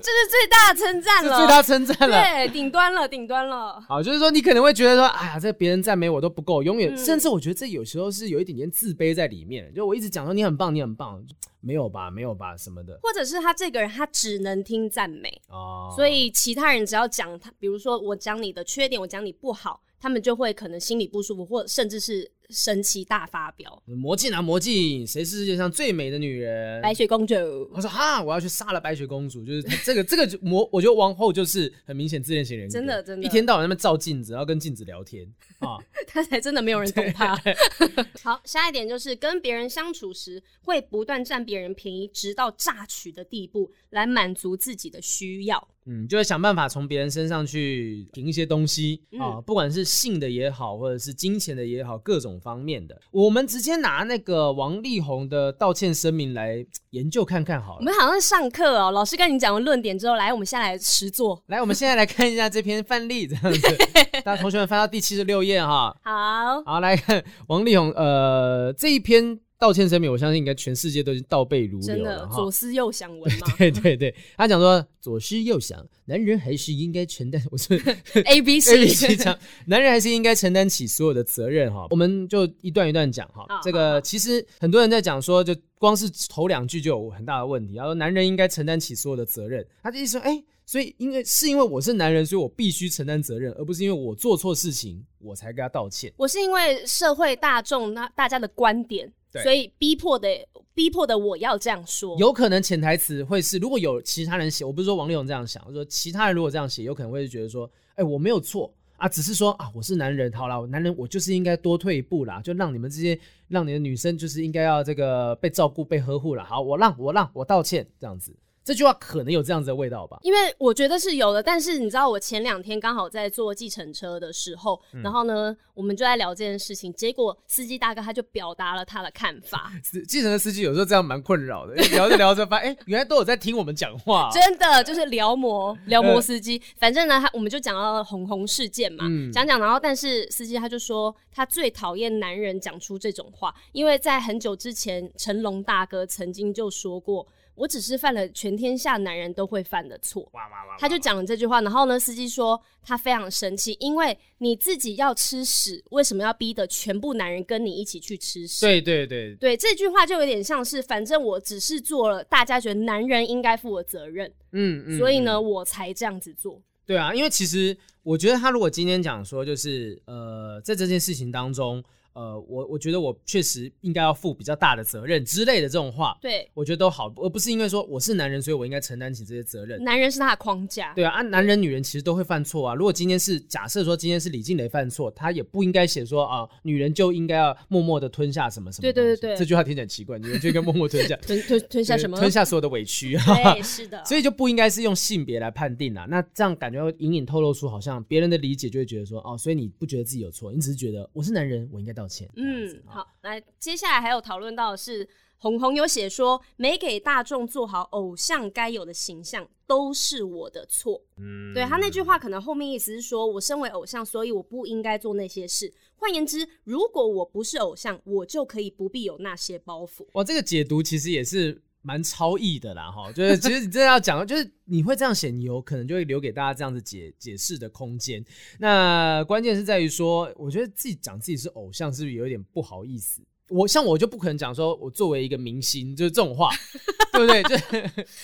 [0.00, 3.80] 这是最大的称赞了，最大称赞了，对，顶端了，顶端了。
[3.88, 9.72] 好，就是说你可能会觉得说，哎呀，这别人赞美我都不够，永远，甚至我觉得这有时候是有一点点自卑在里面。
[9.74, 11.22] 就我一直讲说你很棒，你很棒。
[11.66, 22.30] 没有吧，没有吧，什么的，或者是他这个人，他只能听赞美哦，所以其他人只要讲他，比如说我讲你的缺点，我讲你不好，他们就会可能心里不舒服，或甚至是。
[22.50, 26.80] 神奇大发表，魔镜啊魔镜，谁是世界上最美的女人？
[26.80, 27.34] 白雪公主。
[27.72, 35.26] 我说哈，我要去杀了白雪公主，就是 这个这个魔，我觉得王后就是很明显自恋型人格，真的真的，一天到晚在那边照镜子，然后跟镜子聊天
[35.58, 37.36] 啊， 他才真的没有人懂他。
[38.22, 45.68] 好，下一点就是跟别人相处时会不断占别人便宜，直到榨取的地步，来满足自己的需要。
[45.86, 53.00] 嗯，就会想办法从别人身上去凭一些东西啊，不管是性的也好，或者是金钱的也好，各种方面的。
[53.10, 57.78] 我们直接拿那个王力宏的道歉声明来研究看看好了。
[57.78, 61.42] 我们好像上课哦，老师跟你讲完论点之后，来，我们现在来实做。
[61.46, 63.76] 来，我们现在来看一下这篇范例，这样子。
[64.24, 65.96] 大家同学们翻到第七十六页哈。
[66.02, 69.38] 好，好来看王力宏呃这一篇。
[69.58, 71.94] 道歉声明，我相信应该全世界都已经倒背如流了。
[71.96, 73.46] 真的，左思右想文嘛。
[73.56, 77.42] 对对对，他讲说左思右想，男人还是应该承担。
[77.50, 77.74] 我是
[78.26, 81.86] A B C A B C 讲，男人还是应该承担起所有的责任哈。
[81.90, 83.46] 我们就一段一段讲哈。
[83.48, 87.76] 哦、这个其实很多人在讲说，就光是头两句就有很大的问题。
[87.76, 96.12] 他说男人应该承担起所有的责任，他的意思说，哎，所以因为是因为我是男人，所以我必须承担责任，而不是因为我做错事情我才跟他道歉。
[96.18, 99.10] 我是因为社会大众那大家的观点。
[99.36, 99.42] 对。
[99.42, 100.28] 所以逼迫的
[100.74, 108.72] 逼迫的我要这样说，有可能潜台词会是，如果有其他人写，我不是说王力宏这样想，我说其他人如果这样写，有可能会觉得说，哎、欸，我没有错。
[108.98, 118.34] 啊，只是说啊，我是男人，好啦，我男人我就是应该多退一步啦，就让你们这些让你的女生就是应该要这个被照顾、被呵护了，好，我让我让我道歉这样子。
[118.66, 121.40] 这句话可能有这样子的味道吧，因为我觉得是有的。
[121.40, 126.92] 但是你知道，我前两天刚好在坐计程车的时候，嗯、然后呢，我们就在聊这件事情。
[126.92, 129.70] 结果司机大哥他就表达了他的看法。
[130.08, 134.28] 计程车司机有时候这样蛮困扰的，聊着聊着发现，哎，原来都有在听我们讲话。
[134.34, 136.58] 真的就是聊魔聊魔司机。
[136.58, 147.24] 呃、反正呢，他我们就讲到了红红事件嘛，嗯、讲讲，然后但是司机他就说他最讨厌男人讲出这种话，因为在很久之前，成龙大哥曾经就说过。
[147.56, 150.30] 我只是犯了全天下男人都会犯的错，
[150.78, 151.60] 他就讲了这句话。
[151.62, 158.64] 然后呢，司机说他非常生气，因为你自己要吃屎，为什么要逼得全部男人跟你一起去吃屎？
[158.64, 166.60] 对对对对，这句话就有点像是，反正我只是做了大家觉得男人应该负的责任，嗯，嗯，所以呢，我才这样子做。
[166.84, 171.82] 对啊，因为其实我觉得他如果今天讲说，就是呃，在这件事情当中。
[172.16, 179.84] 呃，我我觉得我确实应该要负比较大的责任之类的这种话，对，我觉得都好，而不是因为说我是男人，所以我应该承担起这些责任。
[179.84, 182.74] 男人是他的框架，对啊，啊，男人女人其实都会犯错啊。
[182.74, 188.82] 如果今天是假设说今天是李静蕾犯错，他也不应该写说啊，女人就应该要默默的吞下什么什么。
[188.82, 192.16] 对对对对，这句话听起来奇怪，女人就应该默默吞下 吞吞吞下什么？
[192.18, 193.12] 吞下所有的委屈。
[193.16, 194.02] 对， 是的。
[194.06, 196.06] 所以就不应该是用性别来判定啊。
[196.08, 202.30] 那这样感觉会隐隐透露出好像别人的理解就会觉得说哦，所以你不觉得自己有错，你只是觉得我是男人，我应该道歉。
[202.36, 202.82] 嗯。
[202.86, 211.02] 好，来，接下来还有讨论到的是，红红有写说，没给大众做好偶像该有的形象，都是我的错。
[211.16, 215.72] 嗯，对，他那句话可能后面意思是说，我身为偶像，所以我不应该做那些事。
[215.96, 220.06] 换言之，如果我不是偶像，我就可以不必有那些包袱。
[220.12, 228.24] 哇，这个解读其实也是蛮超意的啦，哈，就是其实你真的要讲，就是你会这样写，你有可能就会留给大家这样子解解释的空间。
[228.58, 233.22] 那关键是在于说，我觉得自己讲自己是偶像，是不是有点不好意思？
[233.50, 236.50] 我像我就不可能讲说我作为一个明星就是这种话，
[237.14, 237.40] 对不对？
[237.44, 237.56] 就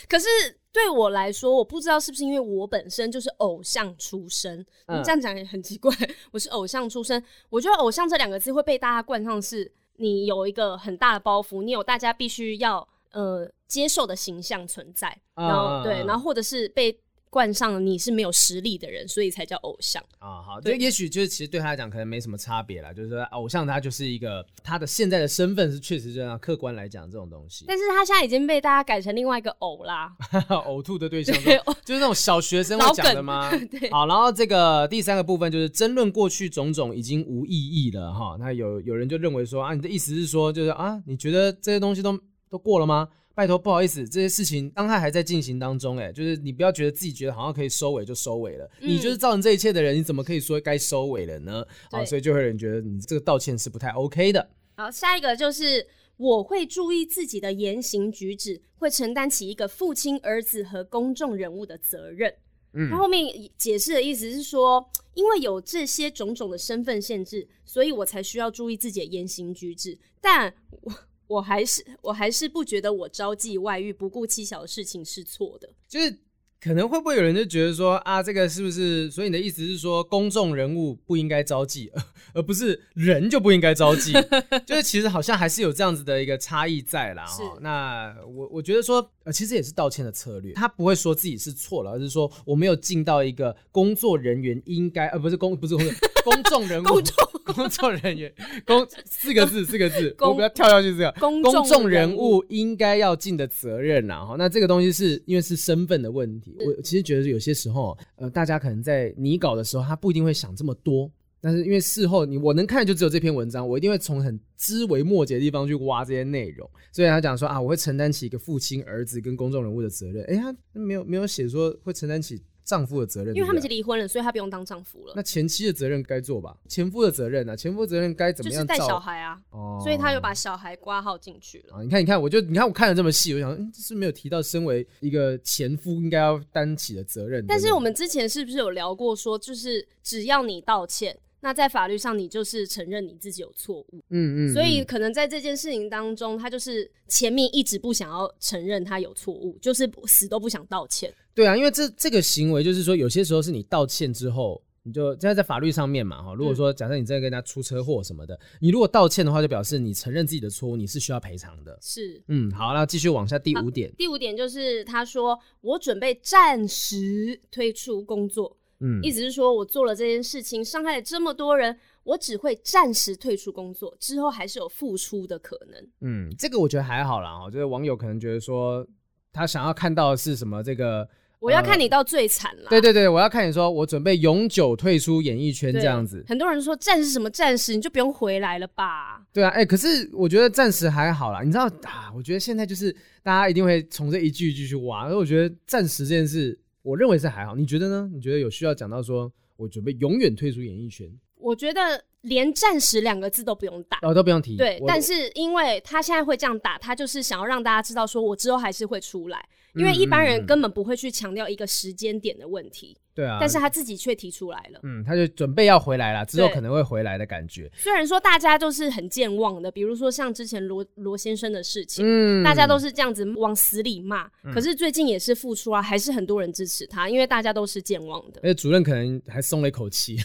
[0.09, 0.27] 可是
[0.73, 5.95] 对我来说，我不知道是不是因为我本身就是偶像出身，你这样讲也很奇怪。
[6.33, 12.89] 我是偶像出身，我觉得偶像这两个字会被大家冠上是你有一个很大的包袱，你有大家必须要。
[13.13, 16.99] 呃，接受的形象存在，然后、uh, 对，然后或者是被
[17.31, 20.41] 冠上了你是没有实力的人，所以才叫偶像啊。
[20.41, 27.65] Uh, 好，对，也许就是其实对他来讲可能没什么差别啦，就是说偶像他就是一个他的现在的身份是确实这样，客观来讲这种东西。
[27.67, 30.15] 但是他现在已经被大家改成另外一个偶啦，
[30.49, 33.51] 呕吐的对象，对 就是那种小学生会讲的吗？
[33.71, 33.91] 对。
[33.91, 38.37] 好，然后这个第三个部分就是争论过去种种已经无意义了哈。
[38.39, 42.19] 那有有人就认为说啊，你的意思是说就是啊，你觉得这些东西都。
[42.53, 43.09] 都过了吗？
[43.35, 51.65] 拜托，不好意思，这些事情当下还在进行当中，哎，就是你不要觉得自己觉得好像可以收尾就收尾了，嗯、你就是造成这一切的人，你怎么可以说该收尾了呢？
[51.91, 54.51] 对好，所以就会有人觉得你这个道歉是不太 OK 的。
[54.77, 55.87] 好，下一个就是
[56.19, 62.35] 我会注意自己的言行举止，会承担起一个父亲、儿子和公众人物的责任。
[62.75, 69.99] 嗯，他后面解释的意思是说，因为有这些种种的身份限制，所以我才需要注意自己的言行举止。
[70.21, 70.93] 但我
[71.33, 75.69] 我还是我还是不觉得我招妓外遇、不顾妻小的事情是错的。
[75.89, 76.19] 就是。
[76.63, 79.11] 可能会不会有人就觉得说啊，这个是不是？
[79.11, 81.91] 所以你的意思是说，公众人物不应该招妓，
[82.35, 84.13] 而不是人就不应该招妓？
[84.65, 87.25] 就是其实好像还是有这样子的一个差异在啦。
[87.25, 87.59] 哈。
[87.61, 90.53] 那我我觉得说，呃，其实也是道歉的策略。
[90.53, 95.95] 他不会说自己是错了，而是说我没有尽到一个工作人员应该，呃，不是公，不是公众，
[96.25, 98.33] 公众人物，公众工作人员，
[98.65, 104.25] 公四个字，四个字，我不要跳下去这个公众人物应该要尽的责任啦。
[104.25, 104.37] 哈。
[104.39, 106.52] 那这个东西是因为是身份的问题。
[106.59, 111.11] 我其实觉得有些时候，呃，大家可能在拟稿的时候，他不一定会想这么多。
[111.41, 116.69] 但是因为事后你我能看的就只有这篇文章，我一定会从很枝微末节的地方去挖这些内容。
[116.93, 120.25] 所以他讲说啊，我会承担起一个父亲、儿子跟公众人物的责任。
[120.27, 122.41] 哎，他没有没有写说会承担起。
[122.65, 125.13] 丈夫的责任，因为他们已经离婚了，所以他不用当丈夫了。
[125.17, 126.57] 那前妻的责任该做吧？
[126.69, 127.57] 前夫的责任呢、啊？
[127.57, 128.67] 前夫责任该怎么样？
[128.67, 131.77] 就是带小孩啊，哦，所以他又把小孩挂号进去了。
[131.77, 137.45] 啊，你看，你看，我就你看，我看的这么细，我想，嗯，这是没有提到身为一个前夫应该要担起的责任。
[137.47, 141.19] 但是我们之前是不是有聊过，说就是只要你道歉。
[141.45, 151.13] 那在法律上，你就是承认你自己有错误，嗯，嗯嗯，所以可能在这件事情当中，他就是前面一直不想要承认他有错误，就是死都不想道歉。
[151.35, 161.77] 对啊，因为这这个行为就是说，有些时候是你道歉之后，你就现在在法律上面嘛，哈，如果说假设你真的跟人家出车祸什么的，你如果道歉的话，就表示你承认自己的错误，你是需要赔偿的。
[161.83, 163.93] 是，嗯，好，那继续往下第五点。
[163.99, 168.57] 第五点就是他说，我准备暂时退出工作。
[168.83, 175.89] 嗯，意思是说我做了这件事情，伤害了这么多人，我只会暂时退出工作，之后还是有复出的可能。
[176.01, 177.31] 嗯，这个我觉得还好啦。
[177.31, 178.85] 哦，就是网友可能觉得说，
[179.33, 180.63] 他想要看到的是什么？
[180.65, 182.71] 这个我要看你到最惨了。
[182.71, 186.25] 对对对，我要看你说我准备永久退出演艺圈这样子。
[186.27, 189.25] 很多人说暂时什么暂时，你就不用回来了吧？
[189.33, 191.43] 对啊，哎、欸，可是我觉得暂时还好啦。
[191.43, 192.93] 你知道啊，我觉得现在就是
[193.23, 196.59] 大家一定会从这一句一句去挖，所以我觉得暂时这件事。
[196.83, 198.11] 我认为是还好，你觉得呢？
[198.13, 201.09] 你觉得有需要讲到说，我准备永远退出演艺圈？
[201.37, 204.57] 我觉得连“暂时”两个字都不用打，哦，都不用提。
[204.57, 212.97] 对，但是因为他现在会这样打，他就是想要让大家知道，说我之后还是会出来，因为一般人根本不会去强调一个时间点的问题。
[213.15, 217.71] 对啊，但是他自己却提出来了，嗯，他就准备要回来了，之后可能会回来的感觉。
[217.77, 228.41] 虽然说大家都是很健忘的，比如说像之前罗罗先生的事情，嗯，大家都是这样子往死里骂，嗯，可是最近也是复出啊，还是很多人支持他，因为大家都是健忘的。
[228.43, 230.17] 而且主任可能还松了一口气，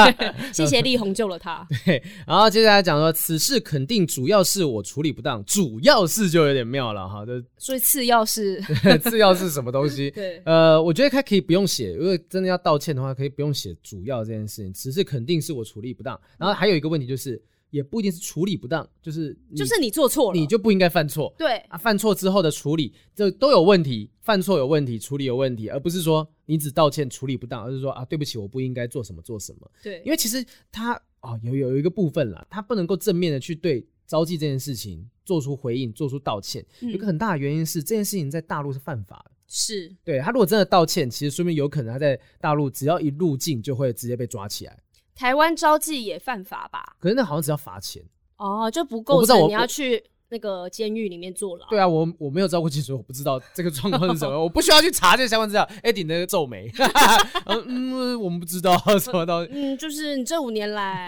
[0.52, 1.66] 谢谢力宏救了他。
[1.86, 8.60] 对，然后接下来讲说，此事肯定主要是我处理不当，主要是就有点妙了哈，就所以次要是
[9.02, 10.10] 次要是什么东西？
[10.10, 16.20] 对，呃，我觉得他可以不用写，因为真的要道歉的话，可以不用写主要这件事情，只是肯定是我处理不当。
[16.38, 21.34] 然后还有一个问题就是，也不一定是处理不当，就是就是你做错了，你就不应该犯错。
[21.36, 24.10] 对啊，犯错之后的处理，这都有问题。
[24.20, 29.70] 犯错有问题，处理有问题，而不是说你只道歉处理不当，而是说啊，对不起，我不应该做什么做什么。
[29.82, 36.64] 对，因为其实他啊、哦、有有一个部分啦，他不能够正面的去对招妓这件事情做出回应，做出道歉。
[36.80, 39.30] 嗯、有个很大的原因是这件事情在大陆是犯法的。
[39.48, 44.76] 是对，他如果真的道歉，其实说明有可能他在大陆只要一入境就会直接被抓起来。
[45.14, 46.96] 台湾招妓也犯法吧？
[47.00, 48.02] 可是那好像只要罚钱
[48.36, 51.66] 哦，就不构成你要去那个监狱里面坐牢。
[51.70, 55.66] 对啊，我我没有招过妓，所以我不知道这个状况是什么， 我不需要去查这个相关资料。
[55.82, 56.70] Eddie 那个皱眉，
[57.46, 59.50] 嗯，我们不知道 什么东西。
[59.54, 61.06] 嗯，就是你这五年来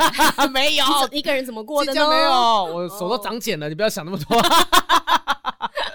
[0.55, 2.09] 没有一个人怎么过的呢？
[2.09, 4.40] 没有，我手都长茧了，你不要想那么多。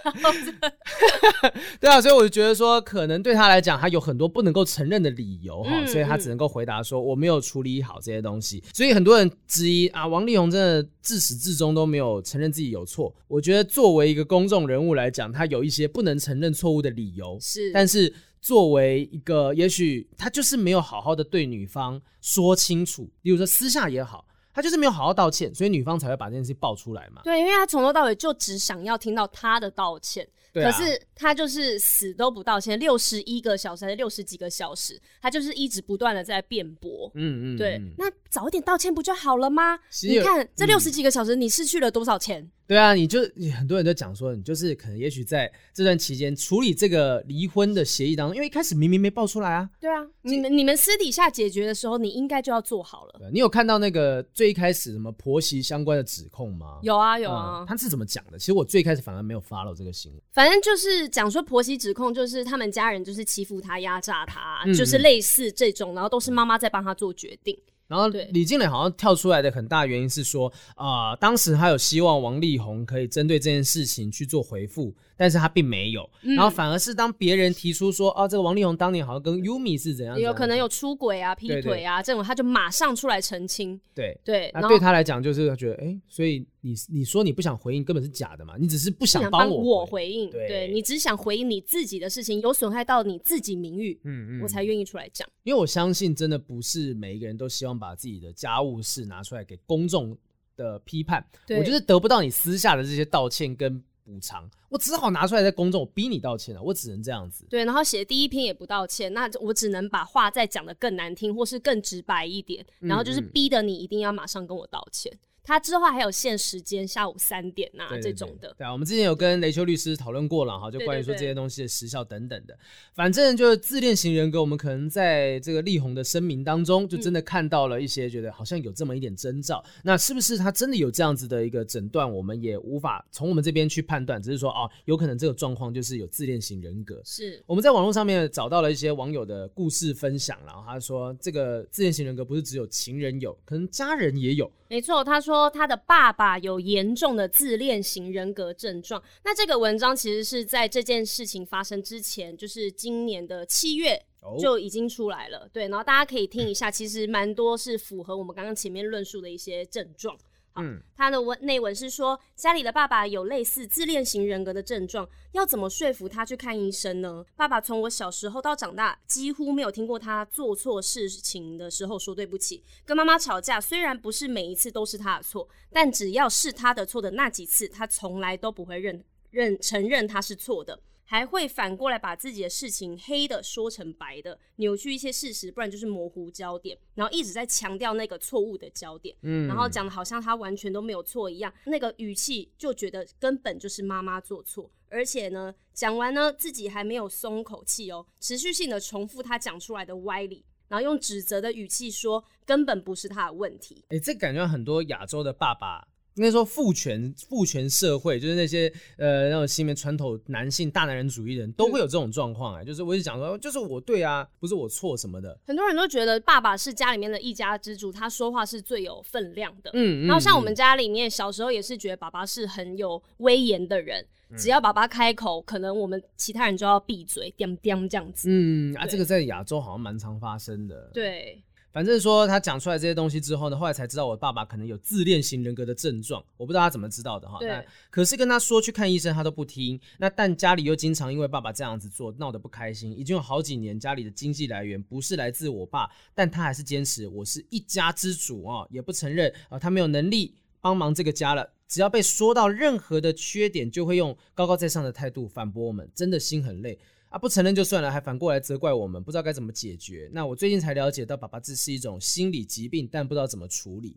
[1.79, 8.63] 对啊，所以我就觉得说，可能对他来讲，他有很多不能够承认的理由哈，嗯、所以他只能够回答说我没有处理好这些东西。
[8.73, 13.13] 所以很多人质疑啊，王力宏真的自始至终都没有承认自己有错。
[13.27, 17.37] 我觉得作为一个公众人物来讲，他有一些不能承认错误的理由。
[17.39, 24.25] 是，但是作为一个，也许他就是没有好好的对女方说清楚，比如说私下也好。
[24.53, 27.21] 他就是没有好好道歉，所以女方才会把这件事情爆出来嘛。
[27.23, 37.11] 对，因为他从头到尾就只想要听到他的道歉，啊、可是他就是死都不道歉，六十一个小时还是六十几个小时，他就是一直不断的在辩驳。
[37.15, 39.79] 嗯嗯，对，那早一点道歉不就好了吗？
[40.03, 42.49] 你看这六十几个小时，你失去了多少钱？
[42.65, 43.21] 对啊，你就
[43.57, 49.69] 很多人都讲说，你就是可能也许在这段期间处理这个离婚的协议当中，因为一开始明明没爆出来啊。
[49.79, 53.29] 对啊，你们你们私底下解决的时候，你应该就要做好了。
[53.31, 56.79] 你有看到那个最一开始什么婆媳相关的指控吗？
[56.83, 58.39] 有啊有啊、嗯，他是怎么讲的？
[58.39, 60.21] 其实我最开始反而没有 follow 这个新闻。
[60.31, 67.57] 反正就是讲说婆媳指控，就是他们家人就是欺负他、压榨他，就是类似这种，然后都是妈妈在帮他做决定。
[67.93, 74.91] 然后李静蕾好像跳出来的很大原因是说，啊、呃，当时他有希望王力宏可以针对这件事情去做回复。
[75.23, 83.79] 但是他并没有，嗯、然后反而是当别人提出说，哦，这个王力宏当年好像跟 Yumi 是怎样，怎样，有可能有出轨啊、劈腿啊这种，他就马上出来澄清。
[83.95, 95.25] 对对，那对他来讲就是他觉得，哎，所以你你说你不想回应，根本是假的嘛，你只是不想帮我回我回应，对，对你只想回应你自己的事情，有损害到你自己名誉，嗯嗯，我才愿意出来讲。
[95.43, 100.17] 因为我相信，真的不是每一个人都希望把自己的家务事拿出来给公众
[100.57, 103.81] 的批判，对我就是得不到你私下的这些道歉跟。
[104.03, 107.45] 补偿，我只好拿出来在公众，我逼你道歉了，我只能这样子。
[107.49, 115.11] 对，然后写第一篇也不道歉，那我只能把话再讲得更难听，或是更直白一点，然后就是逼得你一定要马上跟我道歉。
[115.11, 118.53] 嗯嗯他之后还有限时间，下午三点呐、这种的。
[118.57, 122.57] 对啊，我们之前有跟雷秋律师讨论过了哈，就关于说这些东西的时效等等的。
[122.93, 129.63] 反正就是自恋型人格，我们可能在这个力宏的声明当中，就真的看到了一些，觉得好像有这么一点征兆。
[129.65, 132.09] 嗯、那是不是他真的有这样子的一个诊断？
[132.09, 137.01] 我们也无法从我们这边去判断，只是说哦，有可能这个状况就是有自恋型人格。
[137.03, 144.49] 是我们在网络上面找到了一些网友的故事分享，然后他说这个自恋型人格不是只有情人有，可能家人也有。
[144.69, 149.01] 没错，他说他的爸爸有严重的自恋型人格症状。
[149.23, 154.01] 那这个文章其实是在这件事情发生之前，就是今年的七月
[154.39, 155.39] 就已经出来了。
[155.39, 155.49] Oh.
[155.51, 160.17] 对，然后大家可以听一下， 其实蛮多是符合我们刚刚前面论述的一些症状。
[160.55, 167.25] 嗯，他的文内文是说，家里的爸爸有类似自恋型人格的症状，要怎么说服他去看医生呢？
[167.35, 172.63] 爸爸从我小时候到长大，几乎没有听过他做错事情的时候说对不起。
[172.85, 180.79] 跟妈妈吵架，虽然不是每一次都是他的错，但只要是他的错的那几次，他从来都不会认认承认他是错的。
[181.05, 203.83] 还会反过来把自己的事情黑的说成白的，扭曲一些事实，不然就是模糊焦点，然后一直在强调那个错误的焦点，嗯，然后讲的好像他完全都没有错一样，那个语气就觉得根本就是妈妈做错，而且呢，讲完呢自己还没有松口气哦，持续性的重复他讲出来的歪理，然后用指责的语气说根本不是他的问题。
[203.89, 205.87] 哎，这感觉很多亚洲的爸爸。
[206.15, 215.35] 应该说父权父权社会，就是那些呃那种西面传统男性大男人主义人都会有这种状况哎，就是我一直讲说，就是我对啊，不是我错什么的。
[215.47, 219.71] 很多人都觉得爸爸是家里面的一家之主，他说话是最有分量的。
[219.73, 228.27] 嗯，然后像我们家里面小时候也是觉得爸爸是很有威严的人，嗯、只要爸爸开口，可能我们其他人就要闭嘴，掂掂这样子。
[228.29, 230.91] 嗯啊，这个在亚洲好像蛮常发生的。
[230.93, 231.43] 对。
[231.73, 237.39] 反正说他讲出来这些东西之后呢，后来才知道我爸爸可能有自恋型人格的症状，我不知道他怎么知道的哈。
[237.39, 237.65] 对。
[237.89, 239.79] 可是跟他说去看医生，他都不听。
[239.97, 251.49] 那但家里又经常因为爸爸这样子做闹得不开心，已经有好几年家里的经济来源不是来自我爸，但他还是坚持我是一家之主啊，也不承认啊他没有能力帮忙这个家了。
[251.67, 256.77] 只要被说到任何的缺点，就会用高高在上的态度反驳我们，真的心很累。
[257.13, 260.09] 啊，不承认就算了，还反过来责怪我们，不知道该怎么解决。
[260.11, 263.95] 那我最近才了解到，爸爸这是一种心理疾病，但不知道怎么处理。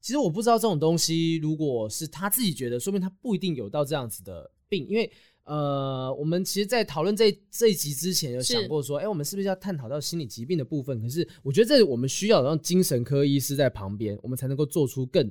[0.00, 4.86] 其实我不知道这种东西，如果是他自己觉得，说明他不一定有到这样子的病。
[4.88, 5.10] 因为
[5.42, 11.00] 呃，我们其实，在讨论这这一集之前，有想过说，哎、欸，我们是不是要探讨到心理疾病的部分？
[11.00, 15.28] 可是我觉得这我们需要让精神科医师在旁边，我们才能够做出更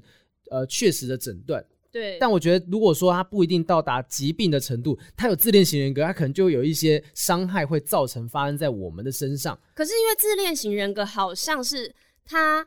[0.50, 1.65] 呃确实的诊断。
[1.91, 9.60] 对，但我觉得，如果说他不一定到达疾病的程度，他有自恋型人格，他可能就有一些伤害会造成发生在我们的身上。
[9.73, 12.65] 可是因为自恋型人格好像是他，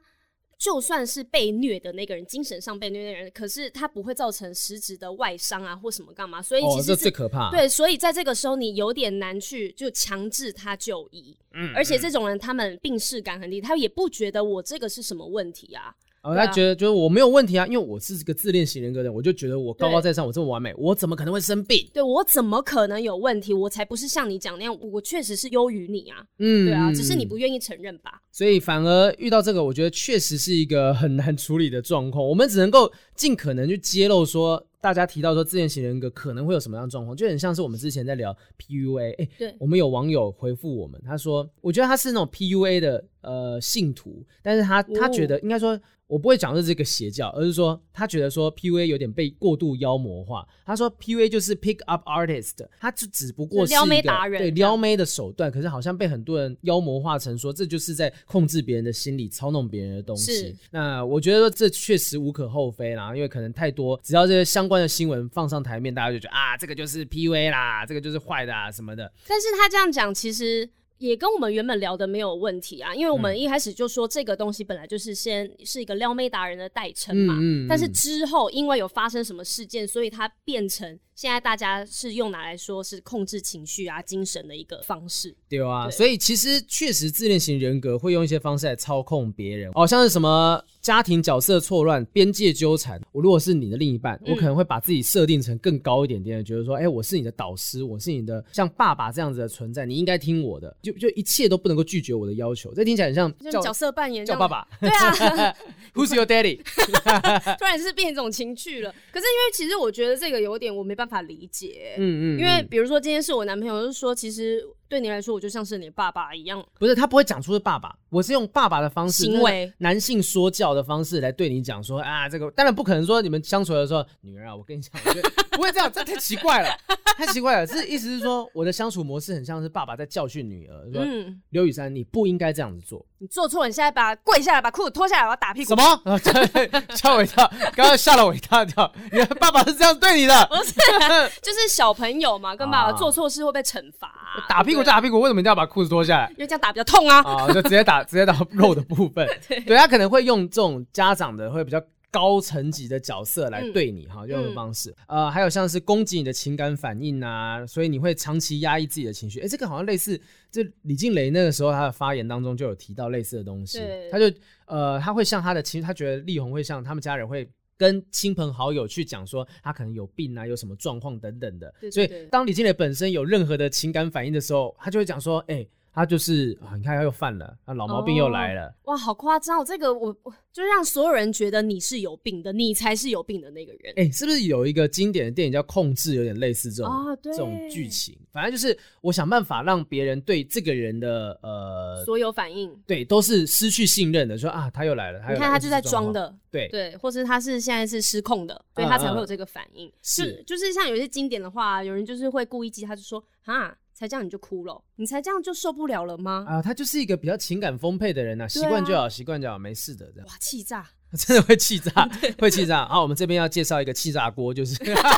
[0.59, 7.51] 就算是被虐的那个人，精神上被虐的人，可是他不会造成实质的外伤啊或什么干嘛，所以其实、哦、最可怕。
[7.51, 11.37] 对，所以在这个时候你有点难去就强制他就医。
[11.55, 15.95] 嗯，而且这种人他们病识感很低，他也不觉得我这个是什么问题啊。
[16.25, 21.87] 哦，他觉得就是我没有问题啊，因为我是个自恋型人格的人，我就觉得我高高在上，我这么完美，我怎么可能会生病？
[21.93, 23.53] 对，我怎么可能有问题？
[23.53, 26.25] 我才不是像你讲那样，我确实是优于你啊。
[26.39, 28.23] 嗯，对啊，只是你不愿意承认吧。
[28.33, 32.27] 所以反而遇到这个，我觉得确实是一个很难处理的状况。
[32.27, 34.67] 我们只能够尽可能去揭露说。
[34.85, 50.47] 大家提到说自恋型人格可能会有什么样的状况，就很像是我们之前在聊 PUA，哎、欸，对，我们有网友回复我们，他说，我觉得他是那种 PUA 的呃信徒，但是他他觉得应该说，我不会讲的是这个邪教，而是说他觉得说 PUA 有点被过度妖魔化。
[50.67, 60.55] 他说 PUA 就是 pick up artist，他就只不过是撩妹达人，对撩妹的手段，可是好像被很多人妖魔化成说这就是在控制别人的心理，操弄别人的东西。
[60.71, 69.11] 那我觉得说这确实无可厚非啦，因为可能太多，只要这些相关的新闻放上台面，大家就觉得啊，这个就是 PUA 啦，这个就是坏的啊什么的。
[69.27, 70.69] 但是他这样讲，其实。
[70.99, 80.99] 也跟我们原本聊的没有问题啊，因为我们一开始就说这个东西本来就是先是一个撩妹达人的代称嘛，嗯嗯嗯，但是之后因为有发生什么事件，所以它变成。
[81.15, 85.87] 现在大家是用拿来说是控制情绪啊、精神的一个方式，对啊。
[85.87, 93.01] 对，所以其实确实自恋型人格会用一些方式来操控别人，哦，像是什么家庭角色错乱、边界纠缠。
[93.13, 102.75] 我如果是你的另一半，嗯、我可能会把自己设定成更高一点点，觉得说，哎、欸，我是你的导师，我是你的像爸爸这样子的存在，你应该听我的，就就一切都不能够拒绝我的要求。
[102.75, 104.67] 这听起来很像叫角色扮演，叫爸爸。
[104.81, 105.55] 对啊，
[105.95, 106.61] Who's your daddy？
[107.57, 108.93] 突然是变一种情趣了。
[109.13, 111.04] 可是因为其实我觉得这个有点我没办法。
[111.05, 116.65] 办法理解，嗯嗯，因为比如说今天是我男朋友，就是说其实对你来说，我就像是你爸爸一样。
[116.79, 126.69] 不是，他不会讲出是爸爸，我是用爸爸的方式，行为男性说教的方式来对你讲说啊，这个当然不可能说你们相处的时候，女儿啊，我跟你讲，我觉得不会这样，这太奇怪了，
[127.17, 127.67] 太奇怪了。
[127.67, 131.05] 是意思是说我的相处模式很像是爸爸在教训女儿，说
[131.51, 133.05] 刘雨珊，你不应该这样子做。
[133.19, 135.75] 你做错，你现在把跪下来，把裤子脱下来，我要打屁股。
[135.75, 136.19] 什么？
[136.95, 137.51] 吓我一跳！
[137.75, 138.93] 刚刚吓了我一大跳。
[139.11, 140.47] 你的爸爸是这样对你的？
[140.47, 140.73] 不是，
[141.41, 144.13] 就是小朋友嘛，跟爸爸做错事会被惩罚。
[144.49, 146.29] 打屁股就打屁股，为什么一定要把裤子脱下来？
[146.31, 147.23] 因为这样打比较痛啊。
[147.23, 149.29] 啊，就直接打， 直接打肉的部分。
[149.49, 154.95] 对，他可能会用这种家长的会比较高层级的角色来对你哈，用的方式。
[155.09, 159.41] 呃，还有像是攻击你的情感反应啊，所以你会长期压抑自己的情绪。
[159.41, 160.21] 哎，这个好像类似。
[160.51, 163.79] 就李静蕾那个时候，他的发言当中就有提到类似的东西。
[163.79, 164.33] 对他就
[164.67, 171.73] 呃，他会像他的亲，他觉得力宏会像他们家人会跟亲朋好友去讲说他可能有病啊，有什么状况等等的。
[171.81, 178.67] 对对对，所以当李金磊本身有任何的情感反应的时候，他就会讲说：“哎、欸。”他就是啊，你看他又犯了，他老毛病又来了。
[178.83, 179.61] 哦、哇，好夸张！
[179.61, 183.93] 哦，这个我我就让所有人觉得你是有病的，你才是有病的那个人。
[183.97, 188.19] 哎、欸，是不是有一个经典的电影叫《控制》，有点类似这种、哦、这种剧情？
[188.33, 194.37] 反正就是我想办法让别人对这个人的呃所有反应，对，都是失去信任的。
[194.37, 199.87] 说啊，他又来了，他又来了，你看他就在装的，对对，或是他是现在是失控的，所以他才会有这个反应。
[199.87, 203.73] 嗯嗯是，就是像有些经典的话，有人就是会故意记，他就说啊。
[203.95, 204.83] 才这样你就哭了？
[204.97, 206.45] 你才这样就受不了了吗？
[206.49, 210.27] 啊，他就是一个比较情感丰沛的人呐、啊，习惯、啊、就好，习惯就好，没事的这样。
[210.27, 210.87] 哇，气炸！
[211.17, 212.09] 真的会气炸，
[212.39, 212.87] 会气炸。
[212.87, 214.75] 好，我们这边要介绍一个气炸锅，就是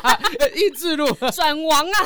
[0.54, 1.96] 益智路 转王啊！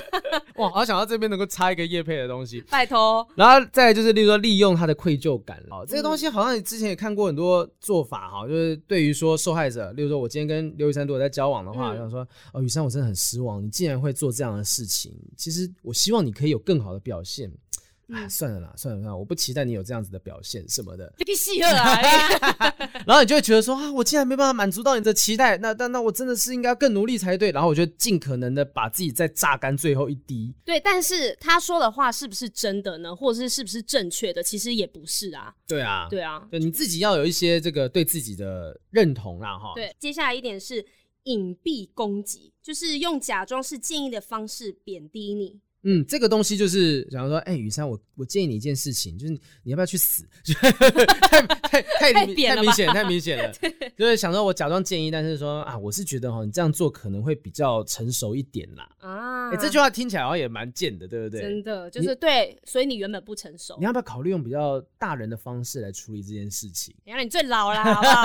[0.57, 3.27] 哇，好想到这边能够插一个叶配的东西，拜托。
[3.35, 17.51] 然后再来就是，例如说利用他的愧疚感哦，这个东西好像你之前也看过很多做法哈，就是对于说受害者，例如说我今天跟刘雨珊如果在交往的话，想说哦，雨珊我真的很失望，你竟然会做这样的事情，其实我希望你可以有更好的表现。
[18.13, 21.13] 哎，算了啦，算了算了，我不期待你有这样子的表现什么的。
[23.07, 27.51] 然后你就会觉得说啊，我竟然没办法满足到你的期待，那那那我真的是应该更努力才对。
[27.51, 30.55] 然后我就尽可能的把自己再榨干最后一滴。
[30.65, 33.15] 对，但是他说的话是不是真的呢？
[33.15, 34.43] 或者是是不是正确的？
[34.43, 35.55] 其实也不是啊。
[35.67, 39.73] 对啊，对啊，对，你自己要有一些这个对自己的认同啦，哈。
[39.75, 40.85] 对，接下来一点是
[41.25, 45.61] 隐蔽攻击，就是用假装是建议的方式贬低你。
[45.83, 50.25] 嗯，这个东西就是假如说，哎、欸，雨珊，我我建议你一件事情，就是你要不要去死？
[50.61, 53.51] 太太太太，太明显，太明显了。
[53.61, 58.89] 对就是想说，我假装建议，但是说啊，我是觉得哈，你这样做可能会比较成熟一点啦。
[58.99, 61.41] 啊，哎、欸，这句话听起来好像也蛮贱的，对不对？
[61.41, 63.77] 真的，就是对，所以你原本不成熟。
[63.79, 66.95] 你要不要考虑用比较大人的方式来处理这件事情？
[67.05, 68.23] 原来你最老了， 好不好？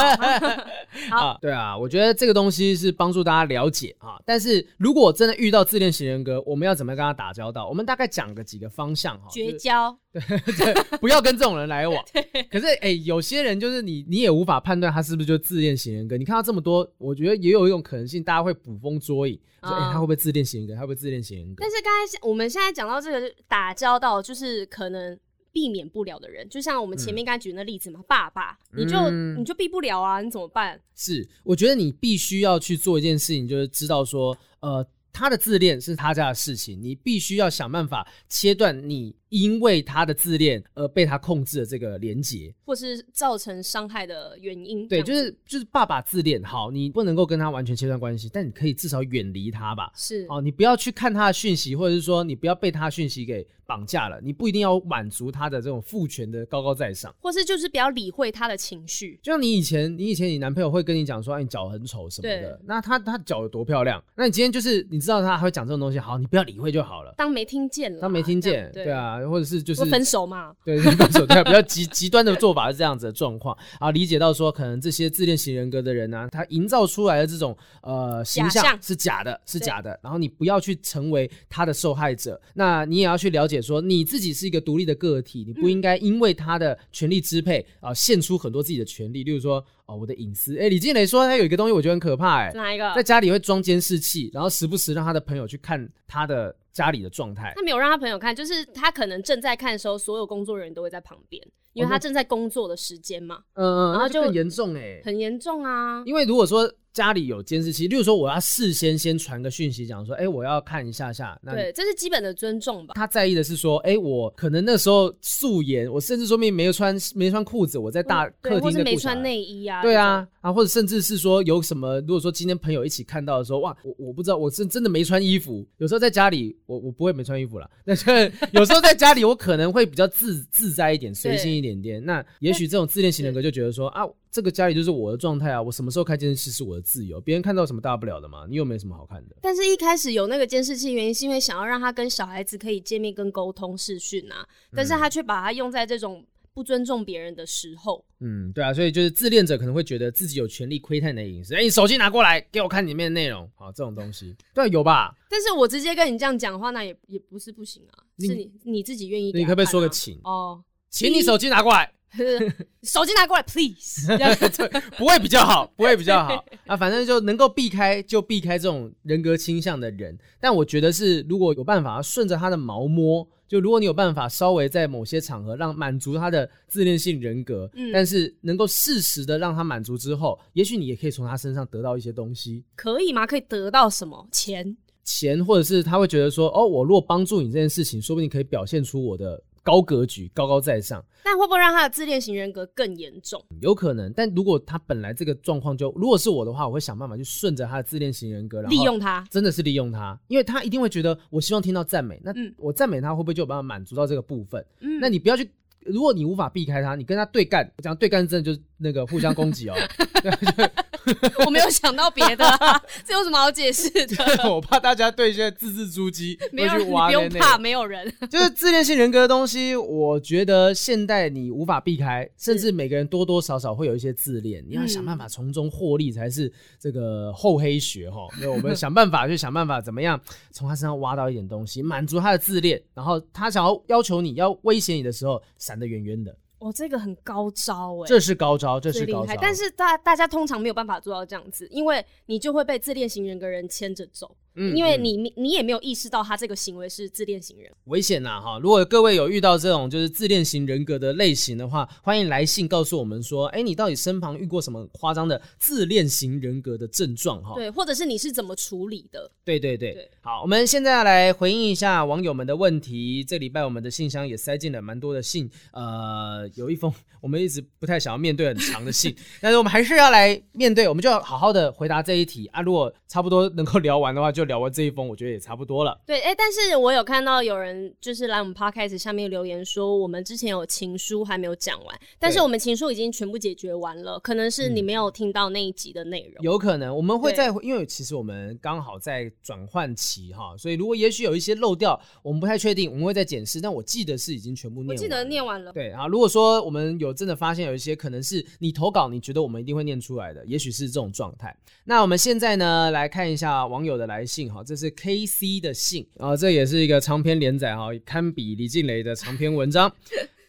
[1.17, 4.21] 好啊，对啊，我觉得这个东西是帮助大家了解啊。
[4.25, 7.44] 但是如果真的遇到自恋型人格，我们要怎么跟他打交？
[7.67, 10.21] 我们大概讲个几个方向哈，绝交，对
[10.73, 12.03] 对，不要跟这种人来往。
[12.49, 16.17] 可是哎，有些人就是你，你也无法判断他是不是就自恋型人格。
[16.17, 20.75] 你看到这么多，我觉得也有一种可能性，大家会捕风捉影，说哎，他会不会自恋型人格？
[20.75, 21.61] 他会不会自恋型人格？
[21.61, 25.17] 但是刚才我们现在讲到这个打交道，就是可能
[25.51, 30.81] 避免不了的人，就像我们前面刚才举的那例子嘛，爸爸，你就你就避不了啊，你怎么办？
[30.95, 34.85] 是，我觉得你必须要去做一件事情，就是知道说，呃。
[35.15, 44.87] 他的自恋是他家的事情，你必须要想办法切断你因为他的自恋而被他控制的这个连结，或是造成伤害的原因。
[44.87, 49.91] 对，就是就是爸爸自恋，好，你不能够跟他完全切断关系，但你可以至少远离他吧。
[49.93, 54.21] 是，哦，你不要去看他的讯息，或者是说你不要被他的讯息给绑架了。
[54.21, 59.19] 你不一定要满足他的这种父权的高高在上，或是就是不要理会他的情绪。
[59.21, 64.01] 就像你以前，你以前你男朋友会跟你讲说，哎，你脚很丑什么的，那他他脚有多漂亮？
[64.15, 92.93] 那你今天就是你知道他还会讲这种东西，好，你不要理会就好了，当没听见了，当没听见，对，对啊，或者是就是分手嘛，对，分手，对，比较极极端的做法是这样子的状况啊，理解到说可能这些自恋型人格的人呢、啊，他营造出来的这种呃形象是假的，是假的，然后你不要去成为他的受害者，那你也要去了解说你自己是一个独立的个体，你不应该因为他的权力支配啊，献出很多自己的权利，例如说哦，我的隐私，哎，李静蕾说他有一个东西我觉得很可怕，哎，哪一个？
[92.95, 96.55] 在家里会装监视器，然后时不时让他的朋友去看他的。
[96.75, 101.41] 家里的状态，他没有让他朋友看，就是他可能正在看的时候，所有工作人员都会在旁边。
[101.73, 106.01] 因为他正在工作的时间嘛，嗯嗯，然后就很严重哎，很严重啊。
[106.05, 112.93] 因为如果说家里有监视器，例如说我要事先先传个讯息讲说，哎，我要看一下下，那对，这是基本的尊重吧。
[112.95, 132.23] 他在意的是说，哎，我可能那时候素颜，我甚至说明没有穿没穿裤子，我在大客厅或是没穿内衣啊，对啊，啊或者甚至是说有什么，如果说今天朋友一起看到的时候，哇，我我不知道我是真的没穿衣服，有时候在家里我我不会没穿衣服啦，但是 有时候在家里我可能会比较自自在一点，随性一点点，那。
[132.41, 139.35] 也许这种自恋型人格就觉得说啊，这个家里就是我的状态啊，我什么时候开监视器是我的自由，别人看到什么大不了的嘛，你又没什么好看的。
[139.41, 146.23] 但是，一开始有那个监视器，原因是因为想要让他跟小孩子可以见面跟沟通视讯啊，但是他却把它用在这种
[146.55, 148.03] 不尊重别人的时候。
[148.21, 151.53] 嗯，对啊，所以就是自恋者可能会觉得自己有权利窥探你的隐私。
[151.53, 155.13] 哎，你手机拿过来给我看里面的内容，好，这种东西，对，有吧？
[155.29, 159.37] 但是我直接跟你这样讲话，那也也不是不行啊，你是你你自己愿意、啊。
[159.37, 160.17] 你可不可以说个请？
[160.23, 161.91] 哦，请你手机拿过来。
[162.83, 164.07] 手机拿过来，please。
[164.97, 166.77] 不会比较好，不会比较好啊。
[166.77, 170.17] 反正就能够避开就避开这种人格倾向的人。
[170.39, 182.63] 但我觉得是，如果有办法顺着他的毛摸，就如果你有办法稍微在某些场合让满足他的自恋性人格，嗯，但是能够适时的让他满足之后，也许你也可以从他身上得到一些东西。
[182.75, 183.25] 可以吗？
[183.27, 184.27] 可以得到什么？
[184.31, 184.75] 钱？
[185.03, 189.41] 钱，或者是他会觉得说，哦，我如果帮助你这件事情，说不定可以表现出我的。
[189.65, 193.43] 高格局，高高在上，那会不会让他的自恋型人格更严重？
[193.61, 204.63] 有可能，但如果他本来这个状况就，如果是我的话，我会想办法去顺着他的自恋型人格，然后利用他，真的是利用他，因为他一定会觉得，我希望听到赞美，那我赞美他会不会就有办法满足到这个部分？
[204.81, 205.49] 嗯，那你不要去。
[205.85, 209.75] 如果你无法避开他，你跟他对干，我讲对干真的就是那个互相攻击哦。
[211.45, 214.15] 我没有想到别的、啊， 这有什么好解释的？
[214.49, 217.07] 我怕大家对一些字字珠玑，没有去挖。
[217.07, 218.11] 不用怕，没有人。
[218.29, 228.27] 就是自恋性人格的东西，我觉得现代你无法避开，甚至每个人多多少少会有一些自恋，你要想办法从中获利才是这个厚黑学哈。
[228.41, 230.19] 那我们想办法去想办法，怎么样
[230.51, 236.35] 从他身上挖到一点东西，满足他的自恋，然后他想要要求你要威胁你的时候，闪得远远的。
[236.59, 239.33] 哦，这个很高招哎，这是高招，这是高招。
[239.41, 244.35] 但是大大家通常没有办法做到这样子，因为你就会被自恋型人格人牵着走。
[244.55, 248.57] 嗯，因为你你你也没有意识到他这个行为是自恋型人，危险呐哈！
[248.61, 257.53] 如果各位有遇到这种就是自恋型人格的类型的话，欢迎来信告诉我们说，哎，你到底身旁遇过什么夸张的自恋型人格的症状哈？
[257.55, 259.29] 对，或者是你是怎么处理的？
[259.43, 263.25] 对对对，对好，我们现在要来回应一下网友们的问题。
[263.25, 272.61] 这礼拜我们的信箱也塞进了蛮多的信，呃，有一封 我们一直不太想要面对很长的信， 但是我们还是要来面对，我们就要好好的回答这一题啊。
[272.61, 274.44] 如果差不多能够聊完的话，就。
[274.45, 275.99] 聊完这一封，我觉得也差不多了。
[276.05, 286.43] 对，哎、欸，但是我有看到有人就是来我们 podcast 下面留言说，我们之前有情书还没有讲完，但是我们情书已经全部解决完了，可能是你没有听到那一集的内容。
[286.43, 286.43] 嗯。
[286.43, 293.61] 有可能，我们会在，因为其实我们刚好在转换期哈，所以如果也许有一些漏掉，我们不太确定，我们会再检视。
[293.61, 295.01] 但我记得是已经全部念完了。
[295.01, 295.71] 我记得念完了。
[295.71, 301.55] 对啊，如果说我们有真的发现有一些可能是你投稿，你觉得我们一定会念出来的，也许是这种状态。
[301.83, 309.91] 那我们现在呢，来看一下网友的来信哈，这是 K C 的信啊，这也是一个长篇连载哈，堪比李静蕾的长篇文章。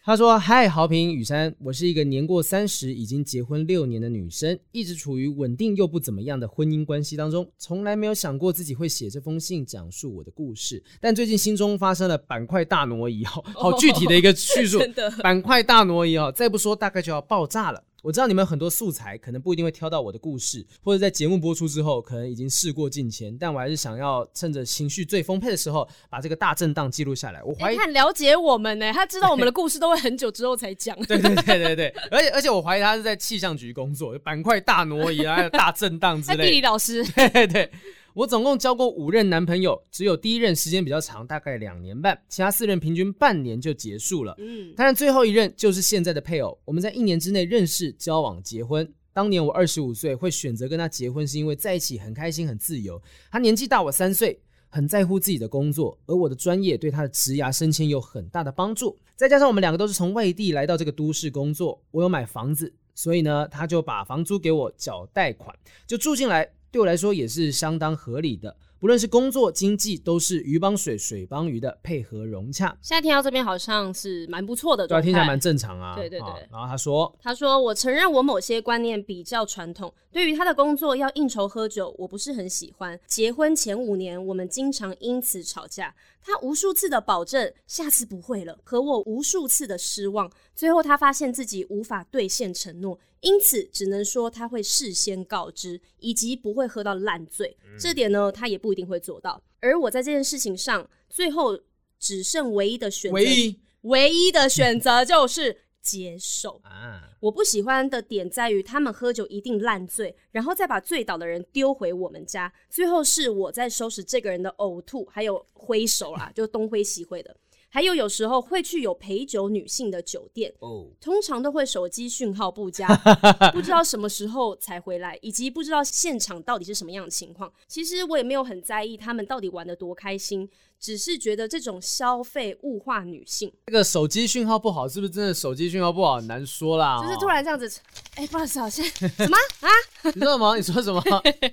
[0.03, 10.81] 他说：“嗨，豪平雨山，我是一个年过三十、已经结婚六年的女生，一直处于稳定又不怎么样的婚姻关系当中，从来没有想过自己会写这封信讲述我的故事。
[11.01, 14.79] 但最近心中发生了板块大挪移，好好具体的一个叙述，
[15.21, 27.41] 板块大挪移哦，再不说大概就要爆炸了。”我知道你们很多素材可能不一定会挑到我的故事，或者在节目播出之后可能已经事过境迁，但我还是想要趁着情绪最丰沛的时候，把这个大震荡记录下来。
[27.43, 30.95] 我怀疑他很了解我们呢，他知道 我们的故事都会很久之后才讲。
[31.05, 36.43] 对对对对对，而且而且我怀疑他是在气象局工作，板块大挪移啊，大震荡之类的。
[36.49, 37.03] 地理老师。
[37.03, 37.71] 对对对。
[38.17, 44.33] 我总共交过五任男朋友，只有第一任时间比较长，大概两年半，其他四任平均半年就结束了。
[44.39, 48.91] 嗯，当然最后一任就是现在的配偶，我们在一年之内认识、交往、结婚。
[49.13, 52.99] 当年我二十五岁，会选择跟他结婚，是因为在一起很开心、很自由。
[53.29, 58.97] 他年纪大我三岁，很在乎自己的工作，而我的专业对他的职涯升迁有很大的帮助。
[59.15, 65.55] 再加上我们两个都是从外地来到这个都市工作，我有买房子，所以呢，他就把房租给我缴贷款，
[65.85, 66.49] 就住进来。
[66.77, 68.55] 对我来说也是相当合理的。
[68.79, 72.67] 不论是工作、经济，都是鱼帮水，水帮鱼的配合融洽。
[72.79, 75.95] 现在听到这边好像是蛮不错的，对，听起来蛮正常啊。
[75.95, 76.47] 对对对。
[76.51, 82.99] 然后他说：“他说我承认我某些观念比较传统，对于他的工作要应酬喝酒，我不是很喜欢。
[83.07, 85.95] 结婚前五年，我们经常因此吵架。
[86.21, 90.31] 他无数次的保证下次不会了，可我无数次的失望。
[90.53, 97.57] 最后他发现自己无法兑现承诺，因此只能说他会事先告知，以及不会喝到烂醉。
[97.63, 101.57] 嗯、这点呢，他也不。”不一定会做到，而我在这件事情上，最后
[101.97, 107.15] 只剩唯一的选择，唯一唯一的选择就是接受啊！
[107.21, 117.33] 我不喜欢的点在于，他们喝酒一定烂醉，然后再把醉倒的人丢回我们家，最后是我在收拾这个人的呕吐，还有挥手啦，就东挥西挥的。
[117.69, 120.85] 还有有时候会去有陪酒女性的酒店，oh.
[121.01, 122.87] 通常都会手机讯号不佳，
[123.53, 127.51] 不知道什么时候才回来，以及不知道现场到底是什么样的情况。
[127.67, 130.49] 其实我也没有很在意他们到底玩得多开心。
[130.79, 136.21] 只是觉得这种消费物化女性，这个手机讯号不好，是不是真的手机讯号不好？
[136.21, 137.01] 难说啦。
[137.01, 137.67] 就是突然这样子，
[138.15, 139.69] 哎、欸，不好意思，好像什么啊？
[140.13, 140.55] 你说什么？
[140.57, 141.01] 你说什么？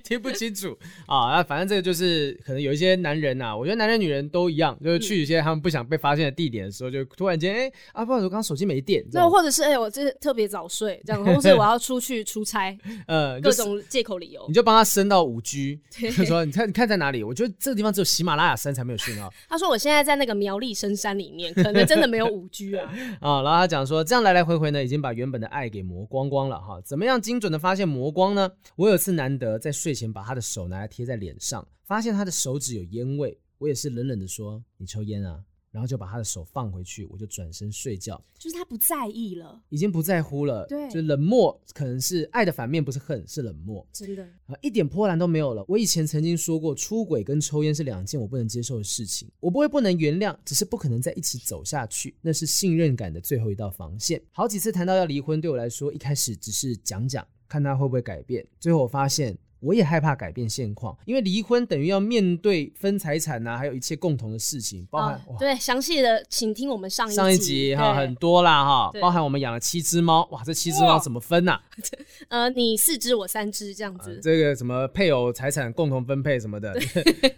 [0.03, 1.35] 听不清楚啊？
[1.35, 9.03] 那反正这个就是可能有一些男人呐、啊，我觉得男人女人都一样，就是去一些他们不想被发现的地点的时候，就突然间哎、欸、啊，不好意思，我刚刚手机没电。
[9.11, 15.79] 那或者是哎、欸，我这特别早睡，这样，或者我要 出去出差，呃，各种借口理由，你就帮他升到五 G，
[16.15, 17.23] 就说你看你看在哪里？
[17.23, 19.14] 我觉得这个地方只有喜马拉雅山才没有讯。
[19.47, 22.91] 他说：“我现在在那个苗栗深山里面，可能真的没有五 G 啊。
[23.21, 26.79] 啊，然后他讲说，这样来来回回呢，已经把原本的爱给磨光光了哈。
[26.81, 28.51] 怎么样精准的发现磨光呢？
[28.75, 35.39] 我有次难得在睡前把他的手拿来贴在脸上，发现他的手指有烟味，我也是冷冷的说：你抽烟啊？”
[35.75, 38.23] 然后就把他的手放回去，我就转身睡觉。
[38.39, 40.65] 就是他不在意了，已经不在乎了。
[40.67, 43.85] 对，就冷漠，可能是爱的反面，不是恨，是冷漠。
[43.91, 45.65] 真的啊，一点波澜都没有了。
[45.67, 49.29] 我以前曾经说过，出轨跟抽烟是两件我不能接受的事情。
[49.41, 52.15] 我不会不能原谅，只是不可能在一起走下去。
[52.21, 54.21] 那是信任感的最后一道防线。
[54.31, 58.47] 好几次谈到要离婚，对我来说，一开始只是讲讲，看他会不会改变。
[58.61, 59.37] 最后我发现。
[59.65, 71.53] 我也害怕改变现况，因为离婚等于要面对分财产呐，还有一切共同的事情，包含、哦、对详细的，请听我们上一集上一集哈，很多啦哈，包含我们养了七只猫，哇，这七只猫怎么分呐、
[72.29, 72.45] 啊？
[72.45, 74.21] 呃，你四只，我三只，这样子、呃。
[74.21, 76.75] 这个什么配偶财产共同分配什么的，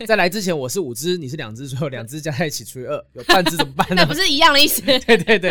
[0.05, 3.95] 在来之前我是五只，你是两只，最后两只加在一起除以二，有半只怎么办呢？
[4.03, 4.82] 那不是一样的意思？
[5.07, 5.49] 对对对，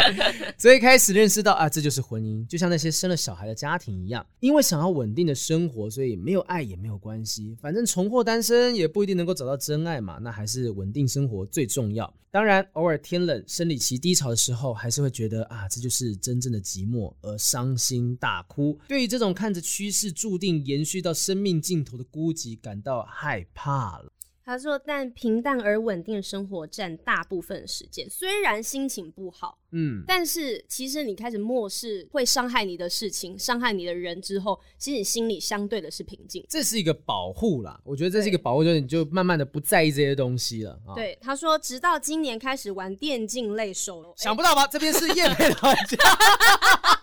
[0.58, 6.65] 所以开始认识到啊，这就是婚姻，就像那些生了小孩的家庭一样，因为想要稳定的生活，所以没有爱。
[6.66, 10.18] 也没有关系，反正重获单身也不一定能够找到真爱嘛。
[10.20, 12.12] 那还是稳定生活最重要。
[12.30, 18.78] 当然，偶尔天冷、生理期低潮的时候，还是会觉得啊，这就是真正的寂寞，而伤心大哭。
[18.86, 24.12] 对于这种看着趋势注定延续到生命尽头的孤寂，感到害怕了。
[24.46, 36.46] 他说：“但平淡而稳定的生活占大部分时间，虽然心情不好，嗯，但是其实你开始漠视会伤害你的事情、伤害你的人之后，其实你心里相对的是平静。
[36.48, 40.78] 这是一个保护啦，我觉得这是一个保护，就是你就慢慢的不在意这些东西了。
[40.94, 44.62] 对，哦、他说，直到今年开始玩电竞类手游，想不到吧？
[44.62, 45.96] 欸、这边是业配的玩家。”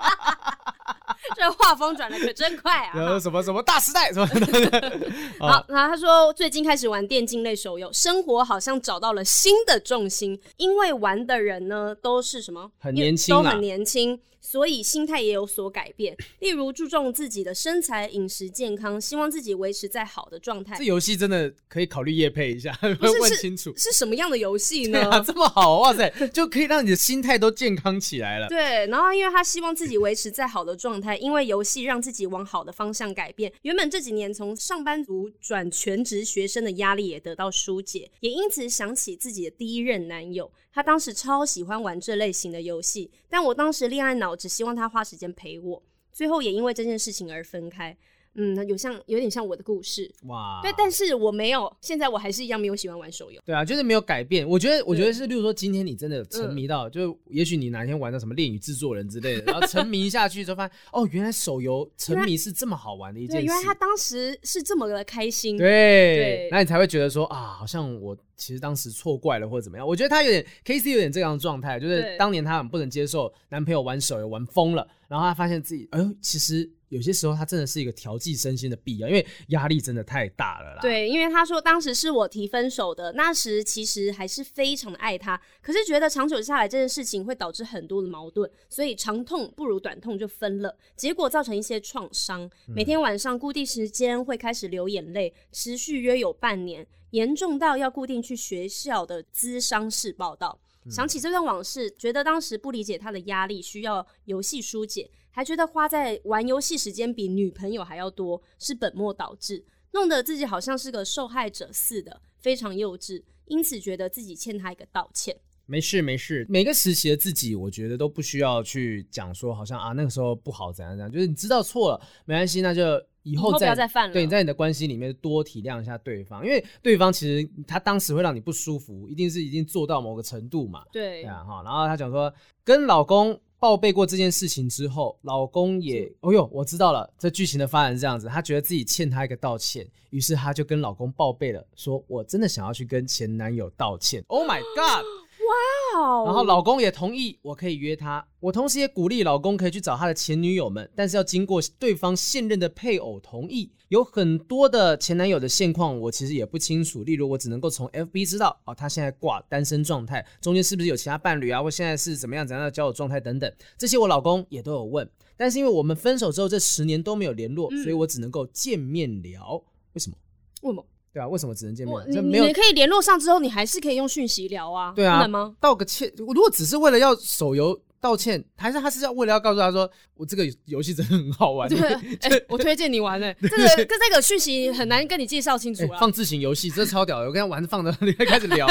[1.38, 2.94] 这画风转的可真快啊！
[3.12, 5.00] 有什么什么大时代什么的。
[5.40, 12.72] 好，然后他说最近开始玩电竞类手游，生活好像找到了新的重心，因为玩的人呢都是什么？
[12.80, 14.20] 很年轻，都很年轻。
[14.44, 20.76] 所以心态也有所改变，例如注重自己的身材、饮食健康，希望自己维持在好的状态。
[20.78, 25.10] 这游戏真的可以考虑夜配一下， 问清楚是，是什么样的游戏呢？
[25.10, 28.48] 啊，这么好，哇塞，就可以让你的心态都健康起来了。
[28.50, 33.52] 对，然后因为他希望自己维持在好的状态，因为游戏让自己往好的方向改变。
[33.62, 40.52] 原本这几年从上班族转全职学生的压力也得到疏解，也因此想起自己的第一任男友。
[40.74, 45.84] 他当时超喜欢玩这类型的游戏，但我当时恋爱脑，只希望他花时间陪我。
[46.12, 47.96] 最后也因为这件事情而分开。
[48.36, 53.40] 嗯，有像有点像我的故事哇，对，但是我没有，现在我还是一样没有喜欢玩手游。
[53.46, 54.48] 对啊，就是没有改变。
[54.50, 63.46] 我觉得，我觉得是，例如说今天你真的沉迷到，嗯、就也许你哪天玩到什么恋与制作人之类的，然后沉迷下去之后发现，哦，原来手游沉迷是这么好玩的一件事。
[63.46, 65.56] 原来他当时是这么的开心。
[65.56, 69.88] 对，对，那你才会觉得说啊，好像我其实当时错怪了或者怎么样。
[69.88, 76.70] 我觉得他有点 KC 有点这样的状态，就是当年他很不能接受男朋友玩手游玩疯了，然后他发现自己，哎呦，其实。
[76.90, 80.80] 有些时候，他真的是一个调剂身心的必要，因为压力真的太大了啦。
[80.80, 92.48] 对，因为他说当时是我提分手的，那时其实还是非常的爱他，可是觉得长久下来这件事情会导致很多的矛盾，所以长痛不如短痛就分了，结果造成一些创伤。
[92.68, 100.60] 每天晚上固定时间会开始流眼泪，持续约有半年，严重到要固定去学校的资商室报道。
[100.90, 105.10] 想起这段往事，觉得当时不理解他的压力，需要游戏疏解。
[105.30, 113.24] 还觉得花在玩游戏时间比女朋友还要多，是本末倒置，弄得自己好像是个受害者似的，非常幼稚。
[113.46, 115.40] 因此觉得自己欠他一个道歉。
[115.66, 124.14] 没事没事，每个时期的自己，我觉得都不需要去讲说，好像啊那个时候不好怎样怎样，就是你知道错了没关系，那就以后不要再犯了。
[124.14, 130.84] 对，你在你的关系里面多体谅一下对方，因为对方其实他当时会让你不舒服，一定是已经做到某个程度嘛。
[130.92, 131.62] 对，对啊哈。
[131.64, 132.34] 然后他讲说
[132.64, 133.40] 跟老公。
[133.64, 144.22] 报备过这件事情之后，老公也，哦哟，我知道了，这剧情的发展是这样子，他觉得自己欠他一个道歉，于是他就跟老公报备了，说我真的想要去跟前男友道歉。
[144.28, 145.06] Oh my god！
[145.46, 146.24] 哇哦！
[146.26, 148.26] 然后老公也同意，我可以约他。
[148.40, 153.72] 我同时也鼓励老公可以去找他的前女友们，但是要经过对方现任的配偶同意。
[153.90, 157.04] 有很多的前男友的现况，我其实也不清楚。
[157.04, 161.62] 例如，我只能够从 FB 知道，哦，他现在挂单身状态，中间是不是有其他伴侣啊？
[161.62, 165.08] 或现在是怎么样怎样的交友状态等等，这些我老公也都有问。
[165.38, 169.64] 但是因为我们分手之后这十年都没有联络，嗯、所以我只能够见面聊。
[169.94, 170.16] 为什么？
[170.62, 170.86] 为什么？
[171.14, 171.96] 对啊，为什么只能见面？
[172.08, 174.92] 你没有你可以联络上之后，你还是可以用讯息聊啊。
[174.96, 175.56] 对啊，吗？
[175.60, 181.70] 道个歉，如果只是为了要手游道歉，还是他是要为了要告诉他说，我这个游戏真的很好玩。
[181.70, 181.80] 对，
[182.22, 183.38] 欸、 我推荐你玩呢、欸。
[183.42, 186.00] 这个跟这个讯息很难跟你介绍清楚啊、欸。
[186.00, 188.68] 放置型游戏，这超屌的，我跟他玩放着，你 开始聊。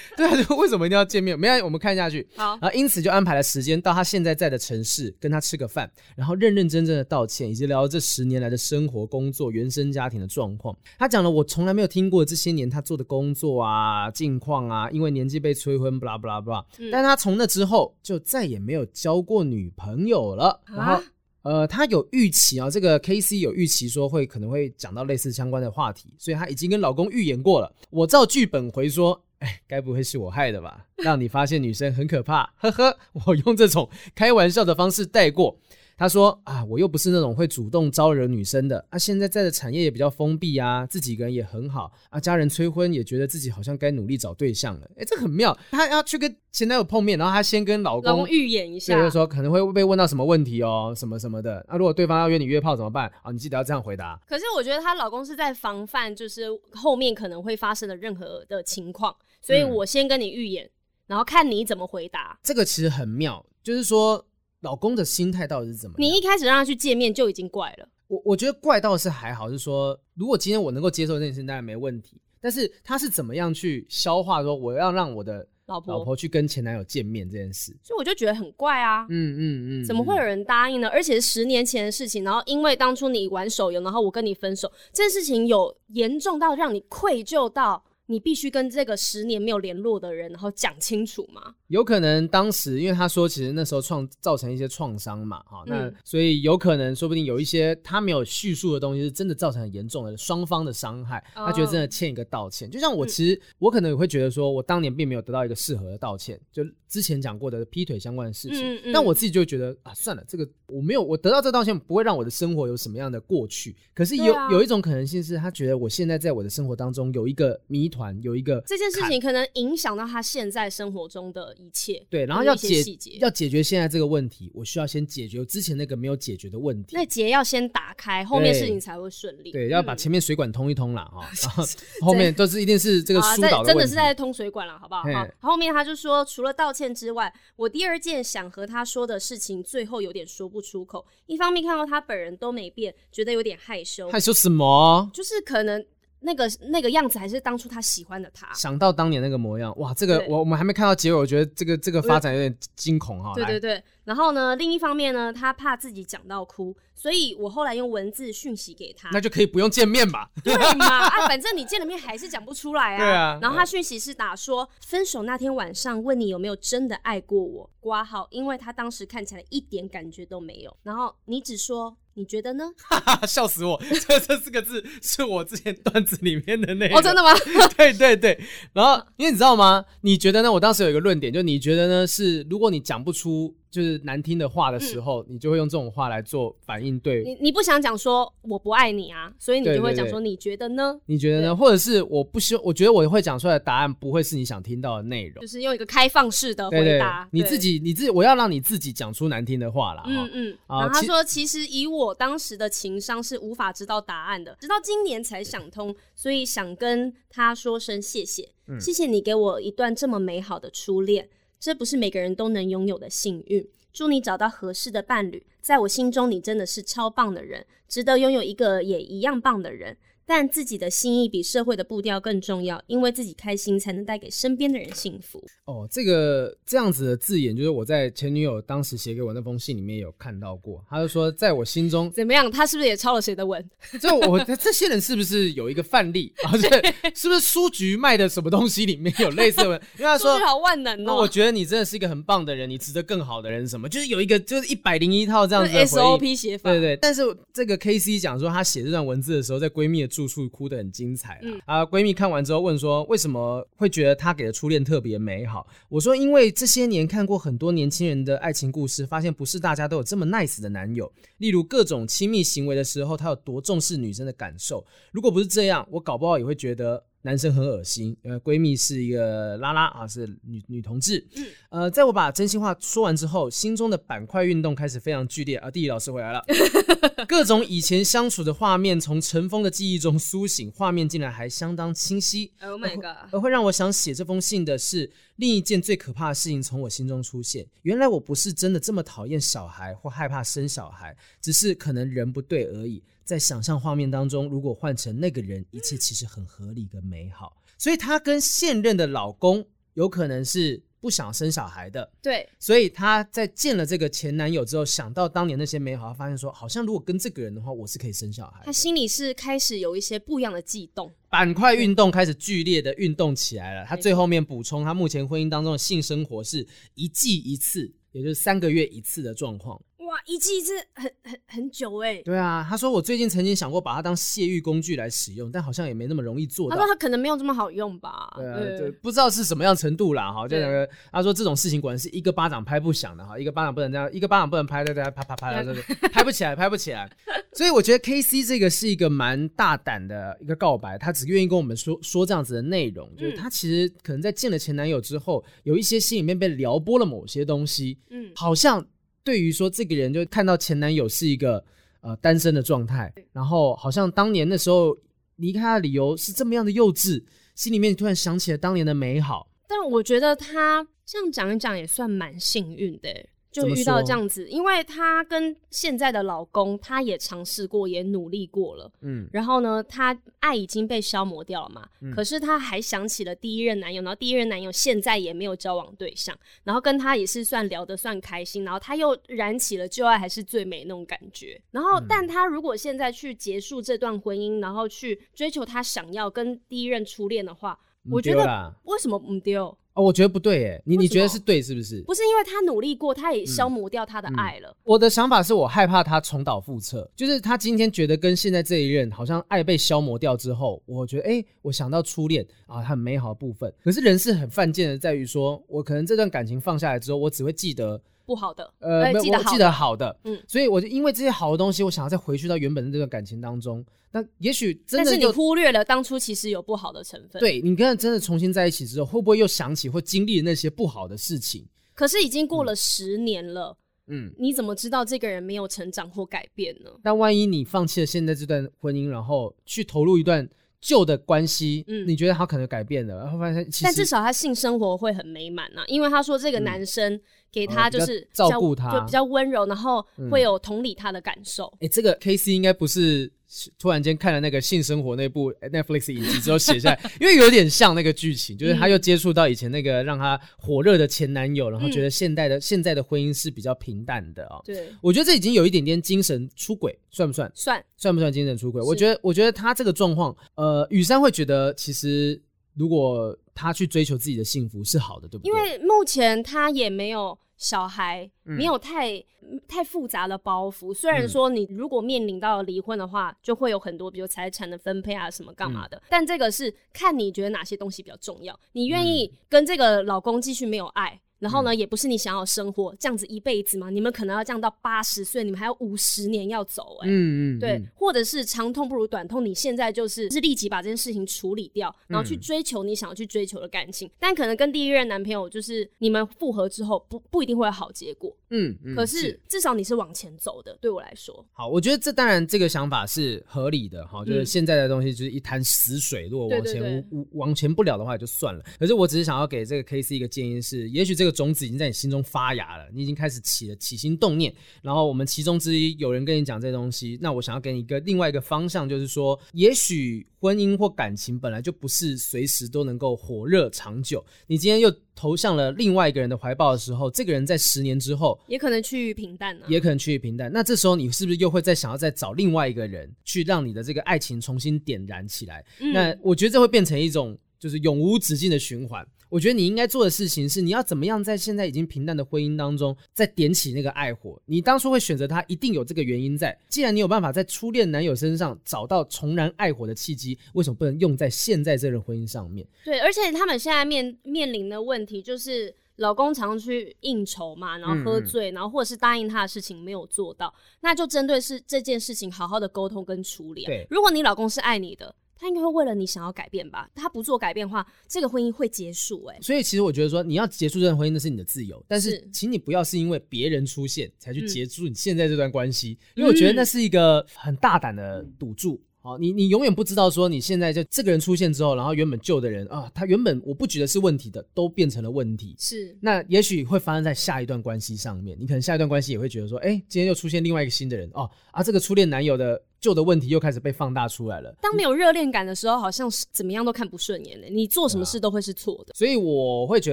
[0.16, 1.38] 对啊，为什么一定要见面？
[1.38, 2.26] 没关系，我们看下去。
[2.36, 10.76] 好，然后因此就安排了时间到他现在在的城市跟他吃个饭，然后认认真真的道歉，以及聊这十年来的生活、工作、原生家庭的状况。
[10.98, 16.64] 他讲了我从来没有听过这些年他做的工作啊、近况啊，因为年纪被催婚，不啦不啦不啦。
[16.90, 20.60] 但他从那之后就再也没有交过女朋友了。
[20.66, 21.02] 然后，
[21.42, 27.72] 呃，他有预期啊，这个 KC 有预期说会可能会讲到类似相关的话题，所以他已经跟老公预演过了。
[27.90, 29.22] 我照剧本回说。
[29.38, 30.86] 哎，该不会是我害的吧？
[30.96, 32.98] 让你发现女生很可怕，呵呵。
[33.26, 35.58] 我用这种开玩笑的方式带过。
[35.96, 38.96] 他说啊，我又不是那种会主动招惹女生的啊。
[38.96, 42.20] 现在在的产业也比较封闭啊，自己一个人也很好啊。
[42.20, 44.88] 家人催婚，也觉得自己好像该努力找对象了。
[44.96, 45.58] 哎，这很妙。
[45.72, 51.64] 他要去跟前男友碰面，然后他先跟老公预演一下，就是说可能会被问到什么问题哦，什么什么的。
[51.66, 53.10] 那、啊、如果对方要约你约炮怎么办？
[53.22, 54.20] 啊，你记得要这样回答。
[54.28, 60.70] 可是我觉得她老公是在防范，就是后面可能会发生的任何的情况，所以我先跟你预演，嗯、
[61.08, 62.38] 然后看你怎么回答。
[62.42, 64.24] 这个其实很妙，就是说。
[64.62, 66.02] 老公的心态到底是怎么样？
[66.02, 67.88] 你一开始让他去见面就已经怪了。
[68.08, 72.20] 我我觉得怪倒是还好，是说如果今天我能够接受这件事，当然没问题。
[72.40, 77.70] 但是他是怎么样去消化说我要让我的老婆老婆去跟前男友见面这件事？
[77.84, 79.06] 所以我就觉得很怪啊。
[79.08, 80.88] 嗯嗯嗯，嗯怎么会有人答应呢？
[80.88, 87.84] 而且是十年前的事情，然后因为当初你玩手游，然后我跟你分手，这件事情有严重到让你愧疚到。
[88.10, 91.54] 你必须跟这个十年没有联络的人，然后讲清楚吗？
[91.66, 101.18] 有可能当时，因为他说其实那时候创造成一些创伤嘛，哈、嗯，那所以有可能说不定有一些他没有叙述的东西，是真的造成很严重的双方的伤害。
[101.36, 102.70] 哦、他觉得真的欠一个道歉。
[102.70, 108.58] 就像我其实、嗯、我可能也会觉得说，我当年并没有得到一个适合的道歉，就之前讲过的劈腿相关的事情。
[108.58, 113.74] 嗯嗯、但我自己就觉得啊，算了，这个我没有我得到这道歉，不会让我的生活有什么样的过去。
[113.94, 118.62] 可是有、啊、有一种可能性是，他觉得我现在在我的生活当中有一个谜团，有一个。
[118.66, 122.82] 这件事情可能影响到他现在生活中的一切，对，然后要解
[123.18, 129.50] 要解决现在这个问题，我需要先解决之前那个没有解决的问题，那结要先打开，后面事情才会顺利。
[129.50, 131.64] 对，对，要把前面水管通一通了哈，嗯、 然后
[132.02, 135.02] 后面都是一定是这个疏导真的是在通水管了，好不好？
[135.02, 141.04] 好，后面他就说，除了道歉之外，我第二件想和他说的事情，最后有点说不出口。
[141.26, 145.10] 一方面看到他本人都没变，觉得有点害羞，害羞什么？
[145.12, 145.84] 就是可能。
[146.20, 148.52] 那个那个样子，还是当初他喜欢的他。
[148.52, 153.32] 想到当年那个模样，哇，这个我我们还没看到结尾，我觉得这个这个发展有点惊恐哈。
[153.34, 153.82] 对对对。
[154.04, 159.10] 然后呢，另一方面呢，他怕自己讲到哭，所以我后来用文字讯息给他。
[159.12, 160.30] 那就可以不用见面吧？
[160.42, 160.86] 对嘛？
[160.86, 162.98] 啊，反正你见了面还是讲不出来啊。
[162.98, 163.38] 对啊。
[163.42, 170.74] 然后他讯息是打说，分手那天晚上问你有没有真的爱过我，挂号，因为他当时看起来一点感觉都没有。
[170.82, 171.96] 然后你只说。
[172.18, 172.64] 你觉得呢？
[172.88, 173.80] 哈哈，笑死我！
[174.08, 176.98] 这这四个字是我之前段子里面的内容。
[176.98, 177.32] 哦，真的吗？
[177.78, 178.36] 对对对。
[178.72, 179.84] 然后，因为你知道吗？
[180.00, 180.50] 你觉得呢？
[180.50, 182.04] 我当时有一个论点，就你觉得呢？
[182.04, 183.54] 是如果你讲不出。
[183.70, 186.98] 就是难听的话的时候，嗯、你就会用这种话来做反应。
[187.00, 190.98] 对，你你不想讲说我不爱你啊，所以你就会讲说你觉得呢？
[191.06, 191.56] 你觉得呢？
[191.56, 197.28] 或者是我不希，我觉得我会讲出来的答案不会是你想听到的内容，就是用一个开放式的回答。
[197.30, 200.02] 你自己，你自己，我要让你自己讲出难听的话啦。
[200.06, 200.58] 嗯嗯。
[200.68, 211.28] 然后他说，其实以我当时的情商是无法知道答案的，直到今年才想通，所以想跟他说声谢谢，嗯、谢谢你给我一段这么美好的初恋。
[211.58, 213.68] 这不是每个人都能拥有的幸运。
[213.92, 219.96] 祝你找到合适的伴侣，在我心中，你真的是超棒的人，值得拥有一个也一样棒的人。
[220.28, 225.42] 但自己的心意比社会的步调更重要，因为自己开心才能带给身边的人幸福。
[225.64, 230.84] 哦，这个这样子的字眼，就是我在前女友当时写给我那封信里面有看到过。
[230.90, 232.50] 他就说，在我心中怎么样？
[232.50, 233.64] 他是不是也抄了谁的文？
[233.98, 236.30] 就我 这些人是不是有一个范例？
[236.44, 239.80] 啊，对， 是不是书局卖的什么东西里面有类似的文？
[239.98, 241.04] 因为他说，书局好万能哦。
[241.06, 243.66] 那我觉得你真的是一个很棒的人，你值得更好的人。
[243.66, 243.88] 什么？
[243.88, 246.70] 就是有一个就是一百零一套这样子的 SOP 写法。
[246.70, 246.96] 对对。
[246.96, 247.22] 但是
[247.52, 251.86] 这个 KC 讲说，他写这段文字的时候，在闺蜜的住处哭得很精彩、嗯、啊！
[251.86, 261.08] 闺蜜看完之后问说：“为什么会觉得她给的初恋特别美好？”我说：“因为这些年看过很多年轻人的爱情故事，发现不是大家都有这么 nice 的男友。
[261.36, 264.84] 例如各种亲密行为的时候，他有多重视女生的感受。
[265.12, 271.22] 如果不是这样，我搞不好也会觉得。”男生很恶心，呃，闺蜜是一个拉拉啊，是女女同志。
[271.36, 275.70] 嗯，呃，在我把真心话说完之后，心中的板块运动开始非常剧烈啊。
[275.70, 276.42] 地理老师回来了，
[277.28, 282.50] 各种以前相处的画面从尘封的记忆中苏醒，画面竟然还相当清晰。
[282.62, 283.30] Oh my god！
[283.30, 287.66] 而会让我想写这封信的是另一件最可怕的事情从我心中出现。
[287.82, 293.02] 原来我不是真的这么讨厌小孩或害怕生小孩，只是可能人不对而已。
[293.24, 297.56] 在想象画面当中，如果换成那个人，一切其实很合理跟美好。
[297.76, 299.64] 所以她跟现任的老公
[299.94, 302.10] 有可能是不想生小孩的。
[302.22, 308.62] 对，所以她在见了这个前男友之后，想到当年那些美好，她发现说，好像如果跟这个人的话，我是可以生小孩。
[308.64, 313.84] 她心里是开始有一些不一样的悸动，板块运动开始剧烈的运动起来了。
[313.86, 319.80] 她最后面补充，她目前婚姻当中的性生活是一季一次，也就是三个月一次的状况。
[320.08, 322.22] 哇，一季一次很很很久哎。
[322.22, 326.74] 对啊，他说我最近曾经想过把它当泄欲工具来使用，但好像也没那么容易做到。
[326.74, 328.32] 他说他可能没有这么好用吧。
[328.34, 330.48] 对啊，对，不知道是什么样程度啦哈。
[330.48, 335.74] 就那个他说这种事情果然是一个巴掌拍不响的哈，一个巴掌不能这样，一个巴掌不能拍，对对，啪啪啪的，
[336.10, 337.06] 拍不起来，拍不起来。
[337.52, 348.86] 所以我觉得 KC 这个是一个蛮大胆的一个告白，他只愿意跟我们说说这样子的内容，就是他其实可能在见了前男友之后，有一些心里面被撩拨了某些东西，嗯，好像。
[349.28, 351.62] 对于说这个人就看到前男友是一个
[352.00, 354.96] 呃单身的状态，然后好像当年那时候
[355.36, 357.22] 离开的理由是这么样的幼稚，
[357.54, 359.46] 心里面突然想起了当年的美好。
[359.66, 363.10] 但我觉得他这样讲一讲也算蛮幸运的。
[363.50, 387.78] 就遇到这样子，因为她跟现在的老公，她也尝试过，也努力过了，嗯，然后呢，她爱已经被消磨掉了嘛，嗯，可是她还想起了第一任男友，然后第一任男友现在也没有交往对象，然后跟她也是算聊得算开心，然后她又燃起了旧爱还是最美那种感觉，然后，但她如果现在去结束这段婚姻，然后去追求她想要跟第一任初恋的话，
[388.10, 389.76] 我觉得为什么不丢？
[389.98, 392.00] 哦，我觉得不对耶，你你觉得是对是不是？
[392.02, 394.68] 不是因为他努力过，他也消磨掉他的爱了。
[394.68, 403.74] 嗯嗯、我的想法是我害怕他重蹈覆辙，就是他今天觉得跟现在这一任好像爱被消磨掉之后，我觉得哎、欸，我想到初恋啊，很美好的部分。
[403.82, 408.00] 可是人是很犯贱的，在于说我可能这段感情放下来之后，我只会记得。
[408.28, 413.82] 不好的，呃，没有，记得记得好的，嗯，所以我就因为这些好的东西，我想要再回去到原本的这段感情当中。
[414.12, 417.40] 那也许真的，但是你忽略了当初其实有不好的成分。
[417.40, 421.64] 对，你跟他真的重新在一起之后，会不会又想起或经历那些不好的事情？
[421.94, 423.74] 可是已经过了十年了，
[424.08, 426.90] 嗯，你怎么知道这个人没有成长或改变呢？
[427.02, 430.46] 但万一你放弃了现在这段婚姻，然后去投入一段。
[430.80, 437.20] 旧的关系，嗯，你觉得他可能改变了，然后发现，但至少他性生活会很美满啊，因为他说这个男生
[437.50, 441.72] 给他就是、呃、照顾他，就比较温柔，然后会有同理他的感受。
[441.80, 443.30] 哎、这个 KC 应该不是
[443.78, 454.60] 突然间看了那个性生活那部 Netflix 影集之后写下来，因为有点像那个剧情，就是他又接触到以前那个让他火热的前男友，然后觉得现代的、嗯、现在的婚姻是比较平淡的哦。
[454.64, 457.50] 对，我觉得这已经有一点点精神出轨，算不算？
[457.54, 458.82] 算，算不算精神出轨？
[458.82, 462.38] 我觉得，我觉得他这个状况，呃，雨珊会觉得其实
[462.74, 465.48] 如果他去追求自己的幸福是好的，对不对？
[465.48, 467.36] 因为目前他也没有。
[467.58, 481.20] 小孩没有太、嗯、太复杂的包袱，虽然说你如果面临到离婚的话，就会有很多比如财产的分配啊什么干嘛的，嗯、但这个是看你觉得哪些东西比较重要，你愿意跟这个老公继续没有爱。
[481.38, 483.90] 然后呢，嗯、也不是你想要生活这样子一辈子嘛？
[483.90, 494.08] 你们可能要这样到八十岁，你们还有五十年要走、欸，哎，嗯嗯，对，嗯、或者是长痛不如短痛，你现在就是是立即把这件事情处理掉，然后去追求你想要去追求的感情。
[494.08, 500.76] 嗯、但可能跟第一任男朋友就是你们复合之后不，不不一定会有好结果，嗯，嗯可是，至少你是往前走的。
[500.80, 508.62] 对我来说，好，我觉得这当然这个想法是合理的，哈，就是现在的东西就是一潭死水，如果往前往前不了的话也就算了。
[508.78, 511.38] 可是我只是想要给这个 KC 一个建议是，也许这个。
[511.38, 514.52] 种子已经在你心中发芽了，你已经开始起了起心动念。
[514.82, 524.24] 然后我们其中之一有人跟你讲这东西，那我想要给你一个另外一个方向，就是说，也许婚姻或感情本来就不是随时都能够火热长久。
[524.46, 530.50] 你今天又投向了另外一个人的怀抱的时候，这个人在十年之后也可能趋于平淡也可能趋于平淡。
[530.52, 535.64] 那这时候你是不是又会再想要再找另外一个人去让你的这个爱情重新点燃起来？
[535.80, 539.06] 嗯、那我觉得这会变成一种就是永无止境的循环。
[539.28, 544.40] 我觉得你应该做的事情是，你要怎么样在现在已经平淡的婚姻当中，再点起那个爱火。
[544.46, 546.58] 你当初会选择他，一定有这个原因在。
[546.68, 552.66] 既然你有办法在初恋男友身上找到重燃爱火的契机，为什么不能用在现在这任婚姻上面？
[552.84, 563.68] 对，而且他们现在面面临的问题就是，老公常去应酬嘛，然后喝醉，嗯、然后或者是答应他的事情没有做到，那就针对是这件事情好好的沟通跟处理啊。
[563.68, 565.14] 对，如果你老公是爱你的。
[565.38, 566.90] 他应该会为了你想要改变吧？
[566.94, 569.40] 他不做改变的话，这个婚姻会结束哎、欸。
[569.40, 578.80] 所以其实我觉得说，你要结束这段婚姻那是你的自由，但是请你不要是因为别人出现才去结束你现在这段关系，嗯、因为我觉得那是一个很大胆的赌注。
[579.00, 585.54] 好，你你永远不知道说你现在就这个人出现之后，然后原本旧的人啊，他原本我不觉得是问题的，都变成了问题。
[585.56, 588.36] 是，那也许会发生在下一段关系上面。
[588.40, 592.60] 你可能下一段关系也会觉得说，哎、欸，今天又出现另外一个新的人哦，啊，这个初恋男友的。
[592.80, 594.54] 旧的问题又开始被放大出来了。
[594.60, 597.48] 当没有热恋感的时候，好像是怎么样都看不顺眼的。
[597.48, 598.94] 你做什么事都会是错的。
[598.94, 599.92] 所以我会觉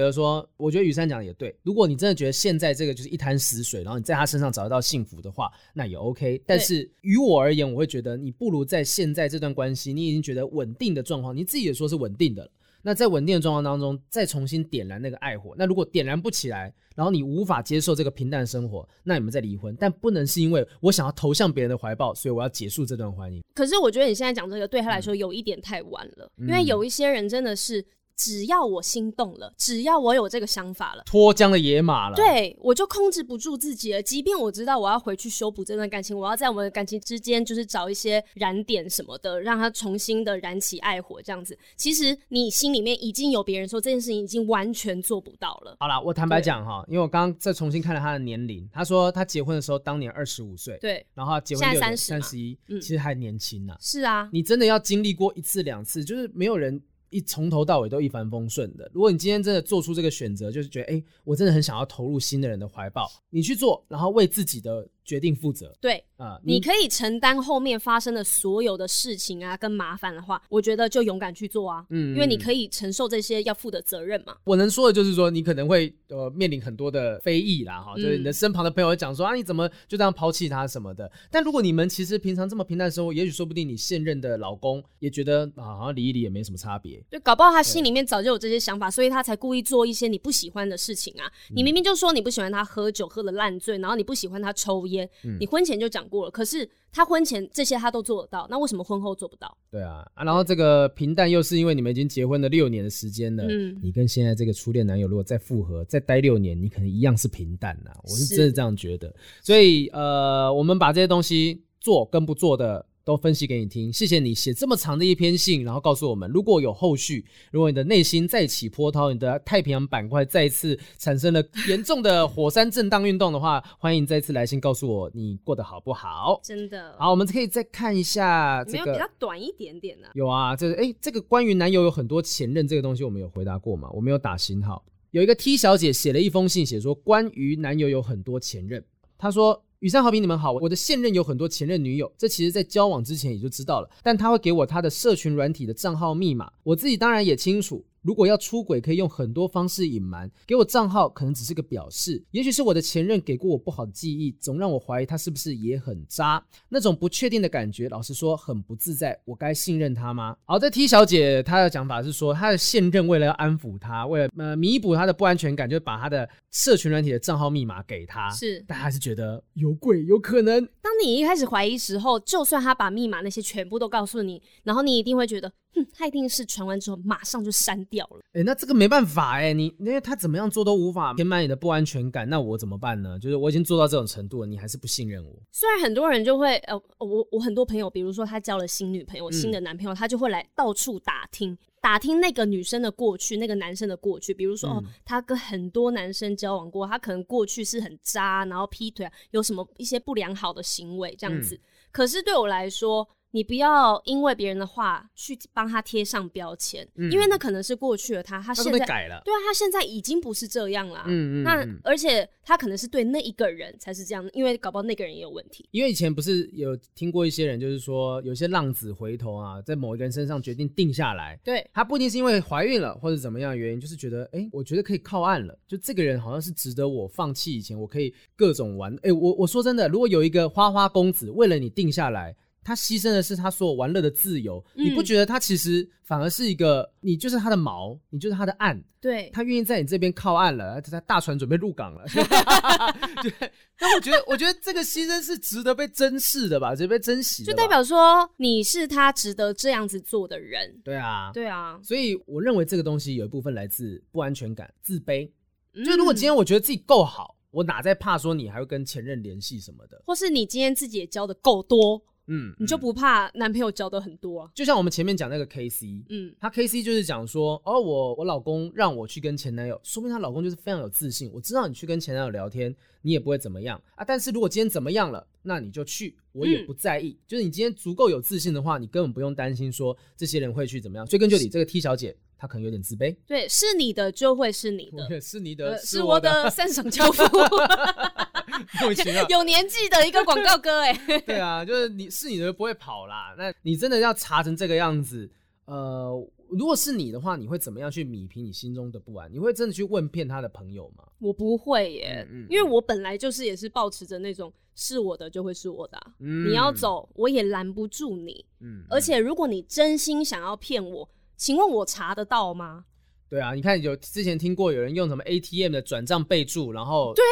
[0.00, 1.54] 得说，我觉得雨珊讲的也对。
[1.62, 6.40] 如果你真的觉得现在这个就是一潭死水，然后你在他身上找得到幸福的话，那也 OK。
[6.46, 12.50] 但是于我而言，我会觉得你不如在现在这段关系，你已经觉得稳定的状况，你自己也说是稳定的了。
[12.86, 15.56] 那在稳定的状况当中，再重新点燃那个爱火。
[15.58, 19.76] 那如果点燃不起来，然后你无法接受这个平淡的生活，那你们再离婚。
[19.80, 23.42] 但不能是因为我想要投向别人的怀抱，所以我要结束这段婚姻。
[23.56, 27.84] 可是我觉得你现在讲这个对他来说有一点太晚了，嗯、因为有一些人真的是。
[28.16, 34.02] 只要我心动了，只要我有这个想法了，脱缰的野马了，对，我就控制不住自己了。
[34.02, 41.56] 即便我知道我要回去修补这段感情，我要在我们的感情之间就是找一些燃点什么的，让它重新的燃起爱火，这样子。
[41.76, 45.76] 其实你心里面已经有别人说这件事情已经完全做不到了。
[45.78, 53.78] 好了，我坦白讲哈，因为我刚刚再重新看了他的年龄，他说他结婚的时候当年二十五岁，对，然后他结婚现在三十一，嗯，其实还年轻呢、啊。
[53.80, 56.80] 是啊，你真的要经历过一次两次，就是没有人。
[57.10, 58.90] 一从头到尾都一帆风顺的。
[58.92, 64.88] 如果你今天真的做出这个选择，就是觉得，哎、我真的很想要投入新的人的怀抱，你去做，然后为自己的。
[65.06, 74.36] 决定负责，对啊，呃、你，可以承担后面发生的所有的事情啊，跟麻烦的话，我觉得就勇敢去做啊，嗯，因为你可以承受这些要负的责任嘛。
[74.42, 81.10] 我能说的就是说，你可能会呃面临很多的非议啦，哈，就是你的身旁的朋友会讲说、嗯、啊，你怎么就这样抛弃他什么的。
[81.30, 87.00] 但如果你们其实平常这么平淡的生活，也许说不定你现任的老公也觉得啊，好像离一离也没什么差别。
[87.08, 91.30] 对，搞不好他心里面早就有这些想法，所以他才故意做一些你不喜欢的事情啊。
[91.54, 95.76] 你明明就说你不喜欢他喝酒喝的烂醉，然后你不喜欢他抽烟，嗯、你婚前。
[95.76, 99.54] 就讲过了，可是他婚前这些他都做得到，那为什么婚后做不到？
[99.70, 109.14] 对啊，啊，然后这个平淡又是因为你们已经结婚了六年的时间了，嗯，你跟现在这个初恋男友如果再复合，再待六年，你可能一样是平淡呐，我是真的这样觉得。
[109.42, 112.86] 所以呃，我们把这些东西做跟不做的。
[113.06, 121.40] 都分析给你听，谢谢你写这么长的一篇信，然后告诉我们，如果有后续，如果你的内心再起波涛，你的太平洋板块再次产生了
[121.70, 126.40] 严重的火山震荡运动的话，欢迎再次来信告诉我你过得好不好。
[126.42, 130.10] 真的好，我们可以再看一下这个，没有比较短一点点呢、啊？
[130.16, 133.88] 有啊，这个哎，这个关于男友有很多前任这个东西，我们有回答过吗？
[133.92, 134.84] 我没有打星号。
[135.12, 138.84] 有一个 T 小姐写了一封信，写说关于男友有很多前任。
[139.16, 150.30] 她说：“雨山好评，你们好，我的现任有很多前任女友，这其实在交往之前也就知道了，但他会给我他的社群软体的账号密码，我自己当然也清楚。”如果要出轨，可以用很多方式隐瞒。
[150.46, 156.40] 给我账号可能只是个表示，也许是我的前任给过我不好的记忆，总让我怀疑他是不是也很渣。
[156.68, 159.18] 那种不确定的感觉，老实说很不自在。
[159.24, 160.36] 我该信任他吗？
[160.44, 168.30] 好，在 T 小姐她的讲法是说，她的现任为了要安抚她，为了呃弥补她的不安全感，就把她的社群软体的账号密码给她。
[168.30, 170.64] 是，但还是觉得有鬼，有可能。
[170.80, 175.52] 当你一开始怀疑时候，就算他把密码那些全部都告诉你，然后你一定会觉得。
[175.76, 178.18] 哼，他一定是传完之后马上就删掉了。
[178.32, 183.18] 哎、欸，那这个没办法哎、欸，你因为他怎么样做都无法填满你的不安全感，那我怎么办呢？
[183.18, 185.32] 就是我已经做到这种程度了，你还是不信任我。
[185.52, 194.32] 虽然很多人就会，呃，我我很多朋友，比如说他交了新女朋友、新的男朋友，嗯、他就会来到处打听，打听那个女生的过去，那个男生的过去。
[194.32, 201.54] 比如说，嗯、哦，他跟很多男生交往过，他可能过去是很渣，然后劈腿啊，有什么一些不良好的行为这样子。
[201.54, 201.60] 嗯、
[201.92, 203.06] 可是对我来说。
[203.36, 211.02] 你不要因为别人的话去帮他贴上标签，嗯、因为那可能是过去的他，他现在改了，对啊，他现在已经不是这样了。
[211.04, 215.68] 嗯嗯，那而且他可能是对那一个人才是这样，因为搞不好那个人也有问题。
[215.70, 228.94] 因为以前不是有听过一些人，就是说有些浪子回头啊，在某一个人身上决定定下来，对，他不一定是因为怀孕了或者怎么样的原因，就是觉得哎、欸，我觉得可以靠岸了，就这个人好像是值得我放弃以前我可以各种玩。
[228.94, 232.34] 哎、欸，我我说真的，如果有一个花花公子为了你定下来。
[232.66, 242.04] 他牺牲的是他所有玩乐的自由，嗯、你不觉得他其实反而是一个，你就是他的锚，你就是他的岸，对，他愿意在你这边靠岸了，他大船准备入港了，
[243.22, 243.52] 对。
[243.78, 250.76] 那我觉得，我觉得这个牺牲是值得被珍视的吧，值得被珍惜的，就代表说你是他值得这样子做的人。
[250.82, 255.30] 对啊，对啊，所以我认为这个东西有一部分来自不安全感、自卑。
[255.74, 262.02] 嗯、就如果今天我觉得自己够好，我哪在怕说你还会跟前任联系什么的，或是你今天自己也交的够多。
[262.28, 264.50] 嗯，你就不怕男朋友交的很多啊？
[264.54, 271.30] 就像我们前面讲那个 K C，嗯，他 K C 就是讲说，哦，我我老公让我去跟前男友，说明她老公就是非常有自信。
[271.32, 274.04] 我知道你去跟前男友聊天，你也不会怎么样啊。
[274.04, 277.10] 但是如果今天怎么样了，那你就去，我也不在意。
[277.10, 281.06] 嗯、就是你今天足够有自信的话，你根本不用担心说这些人会去怎么样。
[281.06, 283.16] 追根究底，这个 T 小姐她可能有点自卑。
[283.26, 287.22] 对，是你的就会是你的，是你的，是我的三省交付。
[289.28, 290.92] 有年纪的一个广告歌哎，
[291.26, 293.34] 对啊，就是你是你的不会跑啦。
[293.36, 295.30] 那你真的要查成这个样子，
[295.66, 296.12] 呃，
[296.50, 299.32] 如果是你的话，你会怎么样去弭平你心中的不安？
[299.32, 301.04] 你会真的去问遍他的朋友吗？
[301.18, 308.44] 我不会耶，嗯嗯、因为我本来就是也是保持着那种是我的就会是我的、啊，嗯、你要走我也拦不住你。
[308.60, 312.84] 嗯，而且如果你真心想要骗我，请问我查得到吗？
[313.28, 317.24] 对啊，你看有之前听过有人用什么 ATM 的转账备注，然后对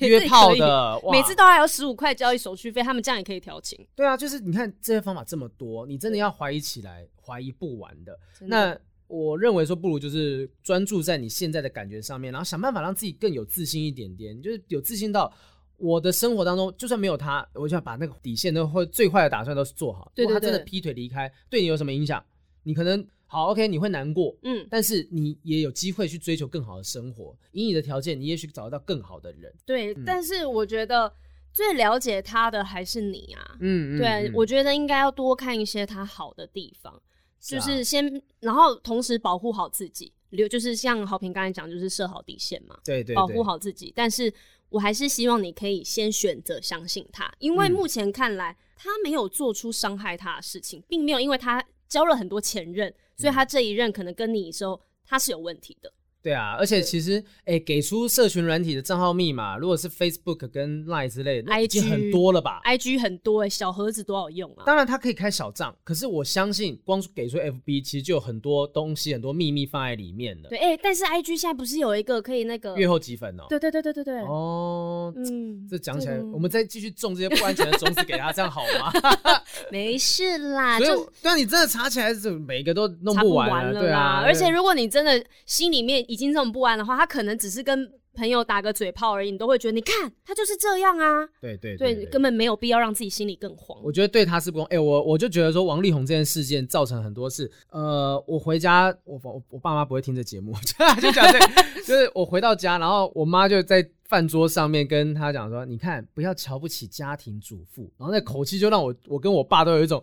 [0.06, 3.86] 约炮的，每次都还要十五块交易手续费，他们这样也可以调情。
[3.96, 8.12] 对啊，就是你看这些方法这么多，你真的要怀疑起来，怀疑不完的。
[8.12, 15.32] 的那我认为说，不如就是专注在你现在的感觉上面，然后想办法让自己更有自信一点点，就是有自信到
[15.78, 20.12] 我的生活当中，就算没有他，我就要把那个底线都或最坏的打算都是做好。
[20.14, 22.22] 对，对，对，如果他真的劈腿离开，对你有什么影响？
[22.64, 23.02] 你可能。
[23.30, 27.36] 好，OK，你会难过，嗯，但是你也有机会去追求更好的生活。
[27.52, 29.54] 以你的条件，你也许找得到更好的人。
[29.66, 31.12] 对，嗯、但是我觉得
[31.52, 37.00] 最了解他的还是你啊，嗯，对，嗯、我觉得应该要多看一些他好的地方，
[37.38, 43.92] 是啊、就是先，然后同时保护好自己，留就是像好平刚才讲，就是设好底线嘛，对，对对，保护好自己。
[43.94, 44.32] 但是
[44.70, 52.94] 我还是希望你可以先选择相信他，因为目前看来、嗯、他没有做出伤害他的事情，并没有因为他交了很多前任。
[53.16, 55.92] 所以他这一任可能跟你说他是有问题的。
[56.22, 64.64] 对啊，而且其实，哎给出社群软体的账号密码，如果是 Facebook 跟 Line 之类的，IG 已经很多了吧？IG 很多哎、欸，小盒子多好用啊！
[64.66, 70.48] 当然，它可以开小账，可是我相信，光给出 FB，其实就有很多东西、很多秘密放在里面了。
[70.48, 73.44] 对，哎、欸，但是 IG 现在不是有一个可以那个月后即焚哦？
[73.48, 74.18] 对对对对对对。
[74.22, 78.92] 哦，嗯，这讲起来，我们再继续种这些不安全的种子给他，这样好吗？
[79.70, 84.22] 没事啦， 所以就对啊，你真的查起来，是每个都弄不完，完了对啊。
[84.24, 91.28] 而且如果你真的心里面已经这么不安的话，他可能只是跟朋友打个嘴炮而已，你都会觉得，你看他就是这样啊。
[91.38, 93.78] 对对对，对，根本没有必要让自己心里更慌。
[93.84, 94.64] 我觉得对他是不公。
[94.64, 97.48] 哎、欸，我我就觉得说王力宏这件事件造成很多事。
[97.70, 100.54] 呃，我回家，我我我爸妈不会听这节目，
[101.00, 101.38] 就讲这，
[101.82, 110.02] 就是我回到家，然后我妈就在饭桌上面跟他讲说：“你看，不要瞧不起家庭主妇。”然后那口气就让我我跟我爸都有一种。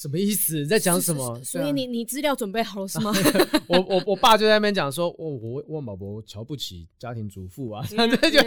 [0.00, 0.58] 什么意思？
[0.58, 1.42] 你在讲什么？
[1.42, 3.12] 所以你你资料准备好了是吗？
[3.66, 8.40] 我我我爸就在那边讲说，我我万宝博瞧不起家庭主妇啊， 这样就觉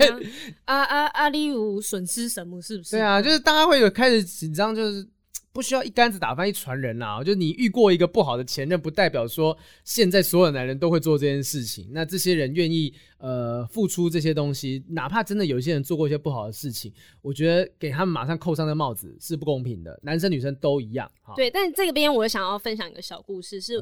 [0.64, 1.28] 啊啊啊！
[1.30, 2.62] 你有损失什么？
[2.62, 2.92] 是不是？
[2.92, 5.06] 对啊，就是大家会有开始紧张，就是。
[5.54, 7.22] 不需要一竿子打翻一船人呐！
[7.24, 11.90] 就你遇过一个不好的前任，不代表说现在所有男人都会做这件事情。
[11.92, 20.00] 那这些人愿意呃付出这些东西，哪怕真的有一些人做过一些不好的事情，我觉得给他们马上扣上的帽子是不公平的。
[20.04, 21.12] 男生女生都一样。
[21.36, 23.82] 对，但这个边我想要分享一个小故事，是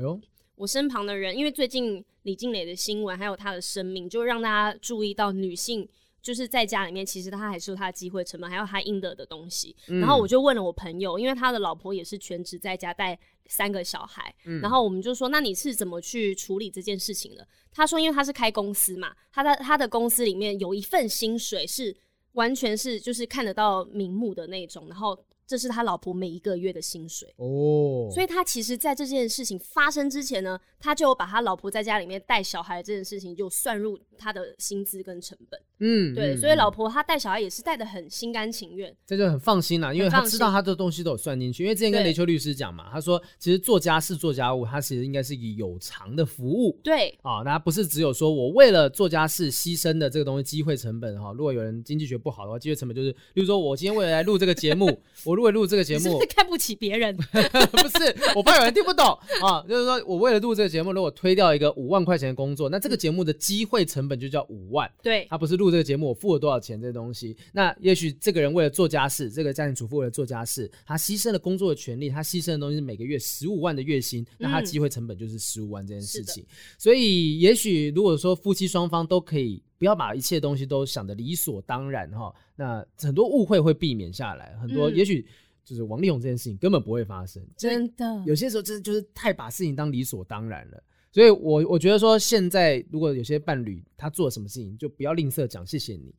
[0.55, 5.87] 我身旁的人，因为最近李静蕾的新闻还有她的生命，就让大家注意到女性。
[6.21, 9.75] 就是在家里面，其实他还是有他的机会成本，还有他应得的东西。
[9.87, 13.17] 嗯、然后我就问了我朋友，因为他的老婆也是全职在家带
[13.47, 17.47] 三个小孩，嗯、然后我们就说，那你是怎么去处理这件事情的？
[17.71, 21.95] 他说，因为他是开公司嘛，他在他的公司里面有一份薪水是
[22.33, 25.17] 完全是就是看得到名目的那种，然后。
[25.49, 35.59] 这是他老婆每一个月的薪水哦，所以他其实，在这件事情发生之前呢，他就把他老婆在家里面带小孩这件事情就算入他的薪资跟成本。
[35.79, 41.63] 嗯，对，嗯、所以老婆她带小孩也是带的很心甘情愿，这就很放心了，因为他知道他的东西都有算进去。
[41.63, 46.77] 因为之前跟雷秋律师讲嘛，他说其实做家事做家务，他其实应该是以有偿的服务。
[46.83, 51.31] 对啊，那不是只有说我为了做家事牺牲的这个东西机会成本哈。
[51.31, 54.85] 如果有人经济学不好的话，机会成本就是，例如说我今天为了来录这个节目，
[55.23, 56.19] 我如果录这个节目。
[56.19, 57.15] 是看不起别人，
[57.71, 59.05] 不是，我怕有人听不懂
[59.41, 59.63] 啊。
[59.69, 64.91] 就是说我为了录这个节目，如果推掉一个五万块钱的工作，那这个节目的机会成本就叫五万。
[65.01, 67.37] 对，他不是录这个节目，我付了多少钱这东西。
[67.53, 76.43] 那也许这个人为了做家事，这个家庭主妇为了做家事，他牺牲了工作的权利，他牺牲的东西是每个月十五万的月薪，那他机会成本就是十五万这件事情。
[76.43, 76.47] 嗯、
[76.77, 85.25] 所以，也许如果说夫妻双方都可以不要把一切东西都想得理所当然哈，那很多误会会避免下来，很多也许。
[85.65, 88.23] 就是王力宏这件事情根本不会发生，真的。
[88.25, 96.11] 有些时候真的就是太把事情当理所当然了，所以我我觉得说，现在如果有些伴侣他做了什么事情，就不要吝啬讲谢谢你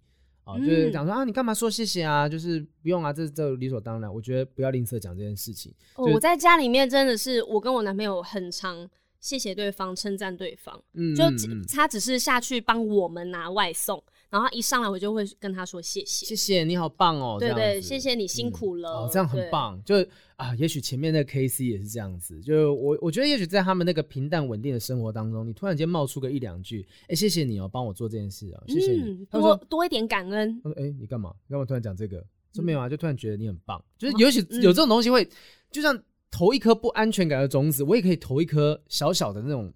[0.45, 2.29] 啊，嗯、就是讲说啊，你干嘛说谢谢啊？
[2.29, 4.15] 就是不用啊，这这理所当然。
[4.15, 5.75] 我觉得不要吝啬讲这件事情。
[5.97, 8.89] 哦，我在家里面真的是我跟我男朋友很常
[9.19, 11.25] 谢谢对方，称赞对方，嗯，就
[11.73, 14.01] 他只是下去帮我们拿外送。
[14.31, 19.83] 然后一上来我就会跟他说谢谢，谢谢你好棒哦，对对，谢谢你辛苦了，哦，这样很棒。
[19.85, 19.97] 就
[20.37, 30.61] 啊，也许前面那个 KC 也是这样子，就我我觉得也许在他们那个平淡稳定的生活当中，你突然间冒出个一两句，哎，谢谢你哦，帮我做这件事啊，谢谢你，多多一点感恩。
[30.63, 31.35] 他说，哎，你干嘛？
[31.49, 32.25] 你干嘛突然讲这个？
[32.55, 35.29] 说没有啊，就突然觉得你很棒，就是也许有这种东西会，
[35.73, 36.01] 就像
[36.31, 39.73] 投一颗不安全感的种子，我也可以投一颗小小的那种。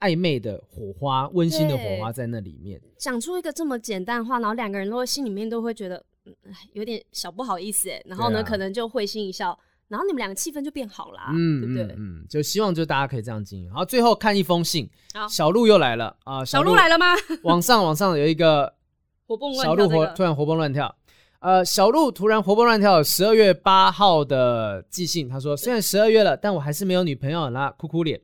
[0.00, 2.80] 暧昧的火花，温馨的火花在那里面。
[2.96, 6.34] 讲出一个这么简单的话，然后两个人都会心里面都会觉得，嗯，
[6.72, 8.02] 有点小不好意思哎。
[8.06, 9.58] 然后呢，啊、可能就会心一笑，
[9.88, 11.96] 然后你们两个气氛就变好了，嗯，对不对？
[11.98, 13.72] 嗯，就希望就大家可以这样经营。
[13.72, 16.44] 好，最后看一封信，好小鹿又来了啊！
[16.44, 17.14] 小鹿来了吗？
[17.42, 18.74] 网上网上有一个
[19.26, 20.94] 活蹦乱跳，小鹿活突然活蹦乱跳。
[21.40, 23.00] 呃，小鹿突然活蹦乱跳。
[23.02, 28.20] 十二月八号的寄信，他说：“虽然十二月了，但我还是没有女朋友啦， 哭哭脸。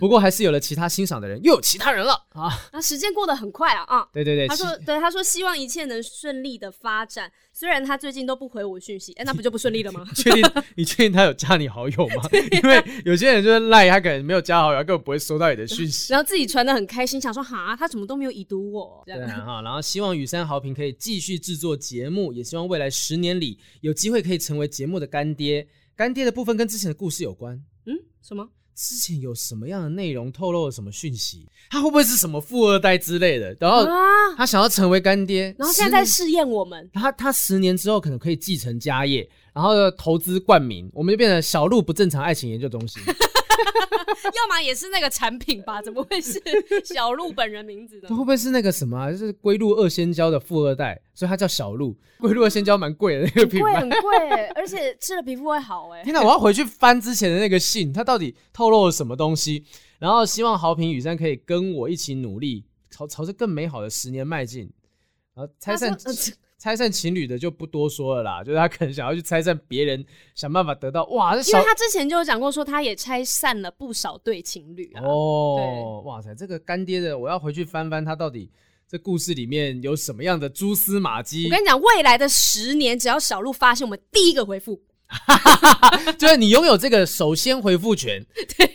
[0.00, 2.50] 不过还是有了其他欣赏的人，又有其他人了 啊！
[2.72, 4.08] 那时间过得很快啊啊！
[4.12, 7.30] 对对对，他说，对他说，希望一切能顺利的发展。
[7.52, 10.04] 虽然他最近都不回我讯息，哎，那不就不顺利了吗？
[10.08, 10.42] 你 确定？
[10.76, 12.22] 你确定他有加你好友吗？
[12.50, 16.12] 因为有些人就是赖，他可能没有加好友，他根本不会收到你的讯息。
[16.12, 19.02] 然后自己传的很开心，想说哈，他怎么都没有已读我？
[19.04, 22.32] 对啊哈，然后希望雨山豪平可以继续制作节目。
[22.32, 25.66] 也希望未来十年里有机会可以成为节目的干爹。
[25.94, 27.54] 干爹的部分跟之前的故事有关。
[27.84, 28.48] 嗯，什么？
[28.74, 31.46] 之前有什么样的内容透露了什么讯息？
[31.70, 33.56] 他会不会是什么富二代之类的？
[33.60, 33.86] 然后
[34.36, 36.90] 他想要成为干爹，然后现在在试验我们。
[36.92, 43.02] 他他十年之后可能可以继承家业，然后投资冠名，我们就变成小鹿不正常爱情研究中心。
[44.34, 45.80] 要么也是那个产品吧？
[45.82, 46.40] 怎么会是
[46.84, 48.08] 小鹿本人名字的？
[48.08, 49.10] 会不会是那个什么、啊？
[49.10, 51.96] 就是龟鹿二仙胶的富二代，所以他叫小鹿。
[52.18, 56.02] 龟鹿二仙胶蛮贵的那个品牌，很贵很贵，而且吃了皮肤会好哎。
[56.02, 59.64] 天哪，我要回去翻之前的那个信，他到底透露了什么东西？
[59.98, 64.70] 然后希望好平雨山可以跟我一起努力，朝朝着更美好的十年迈进。
[65.34, 65.96] 然后拆散。
[66.62, 71.34] 拆散情侣的就不多说了啦，就是他可能想要去拆散别人，想办法得到哇！
[71.34, 75.02] 因为他之前就有讲过，说他也拆散了不少对情侣啊。
[75.02, 78.48] 哦，对哇塞，这个干爹的，我要回去翻翻他到底
[78.86, 81.46] 这故事里面有什么样的蛛丝马迹。
[81.46, 84.80] 我跟你讲，未来的十年，只要小鹿发现，我们第一个回复。
[86.18, 88.24] 就是你拥有这个首先回复权，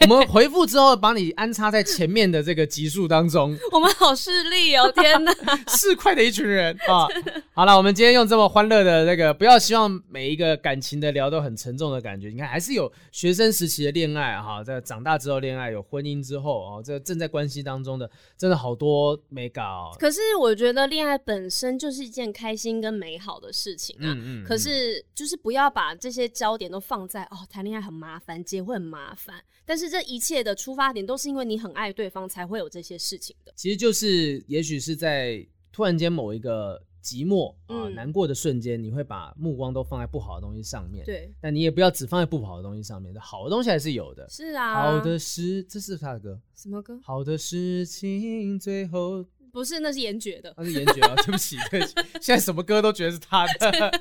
[0.01, 3.57] 我们回复之后，把你安插在前面的这个集数当中。
[3.72, 5.31] 我们好势利哦，天哪，
[5.69, 7.07] 市侩的一群人啊！
[7.53, 12.30] 好了，我们今天用这么欢乐的那个，不要希望每一个感情的聊都很沉重的感觉。
[12.30, 19.91] 你看，还是有学生时期的恋爱哈，在长大之后恋爱，有婚姻之后啊，这个正在关系当中的，真的好多没搞。
[19.99, 24.14] 可是我觉得恋爱本身就是一件开心跟美好的事情啊。
[24.15, 24.45] 嗯嗯。
[24.45, 29.43] 可是就是不要把这些焦点都放在哦，谈恋爱很麻烦，结婚很麻烦。
[29.65, 33.53] 但是这一切的出发点都是因为你很爱对方，才会有这些事情的。
[33.55, 36.81] 其实就是，也许是在突然间某一个。
[36.99, 41.05] 寂寞啊，难过的瞬间，你会把目光都放在不好的东西上面。
[41.05, 44.27] 对，但你也不要只放在不好的东西上面，好的东西还是有的。
[44.29, 46.37] 是啊，好的事，这是他的歌。
[46.53, 46.99] 什么歌？
[47.01, 49.23] 好的事情最后。
[49.57, 50.53] 不是，那是严爵的。
[50.55, 51.95] 那是严爵啊， 对不起，对不起。
[52.21, 53.91] 现在什么歌都觉得是他的，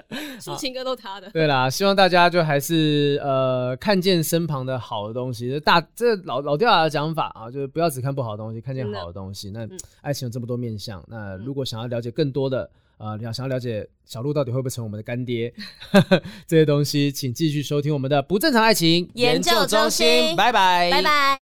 [0.40, 1.28] 抒情歌都他的。
[1.30, 5.60] 对啦，希望大家就还是呃看见身旁的好的东西。
[5.60, 9.50] 大这老老掉牙的讲法啊，就是不要只看不好的东西，看见好的东西。
[9.50, 9.68] 那
[10.00, 15.52] 爱情有这么多面向，那如果想要了解更多的啊，你要想要了解小鹿到底会不会成为我们的干爹
[16.48, 20.34] 这些东西，请继续收听我们的不正常爱情研究中心。
[20.34, 21.38] 拜拜，拜拜。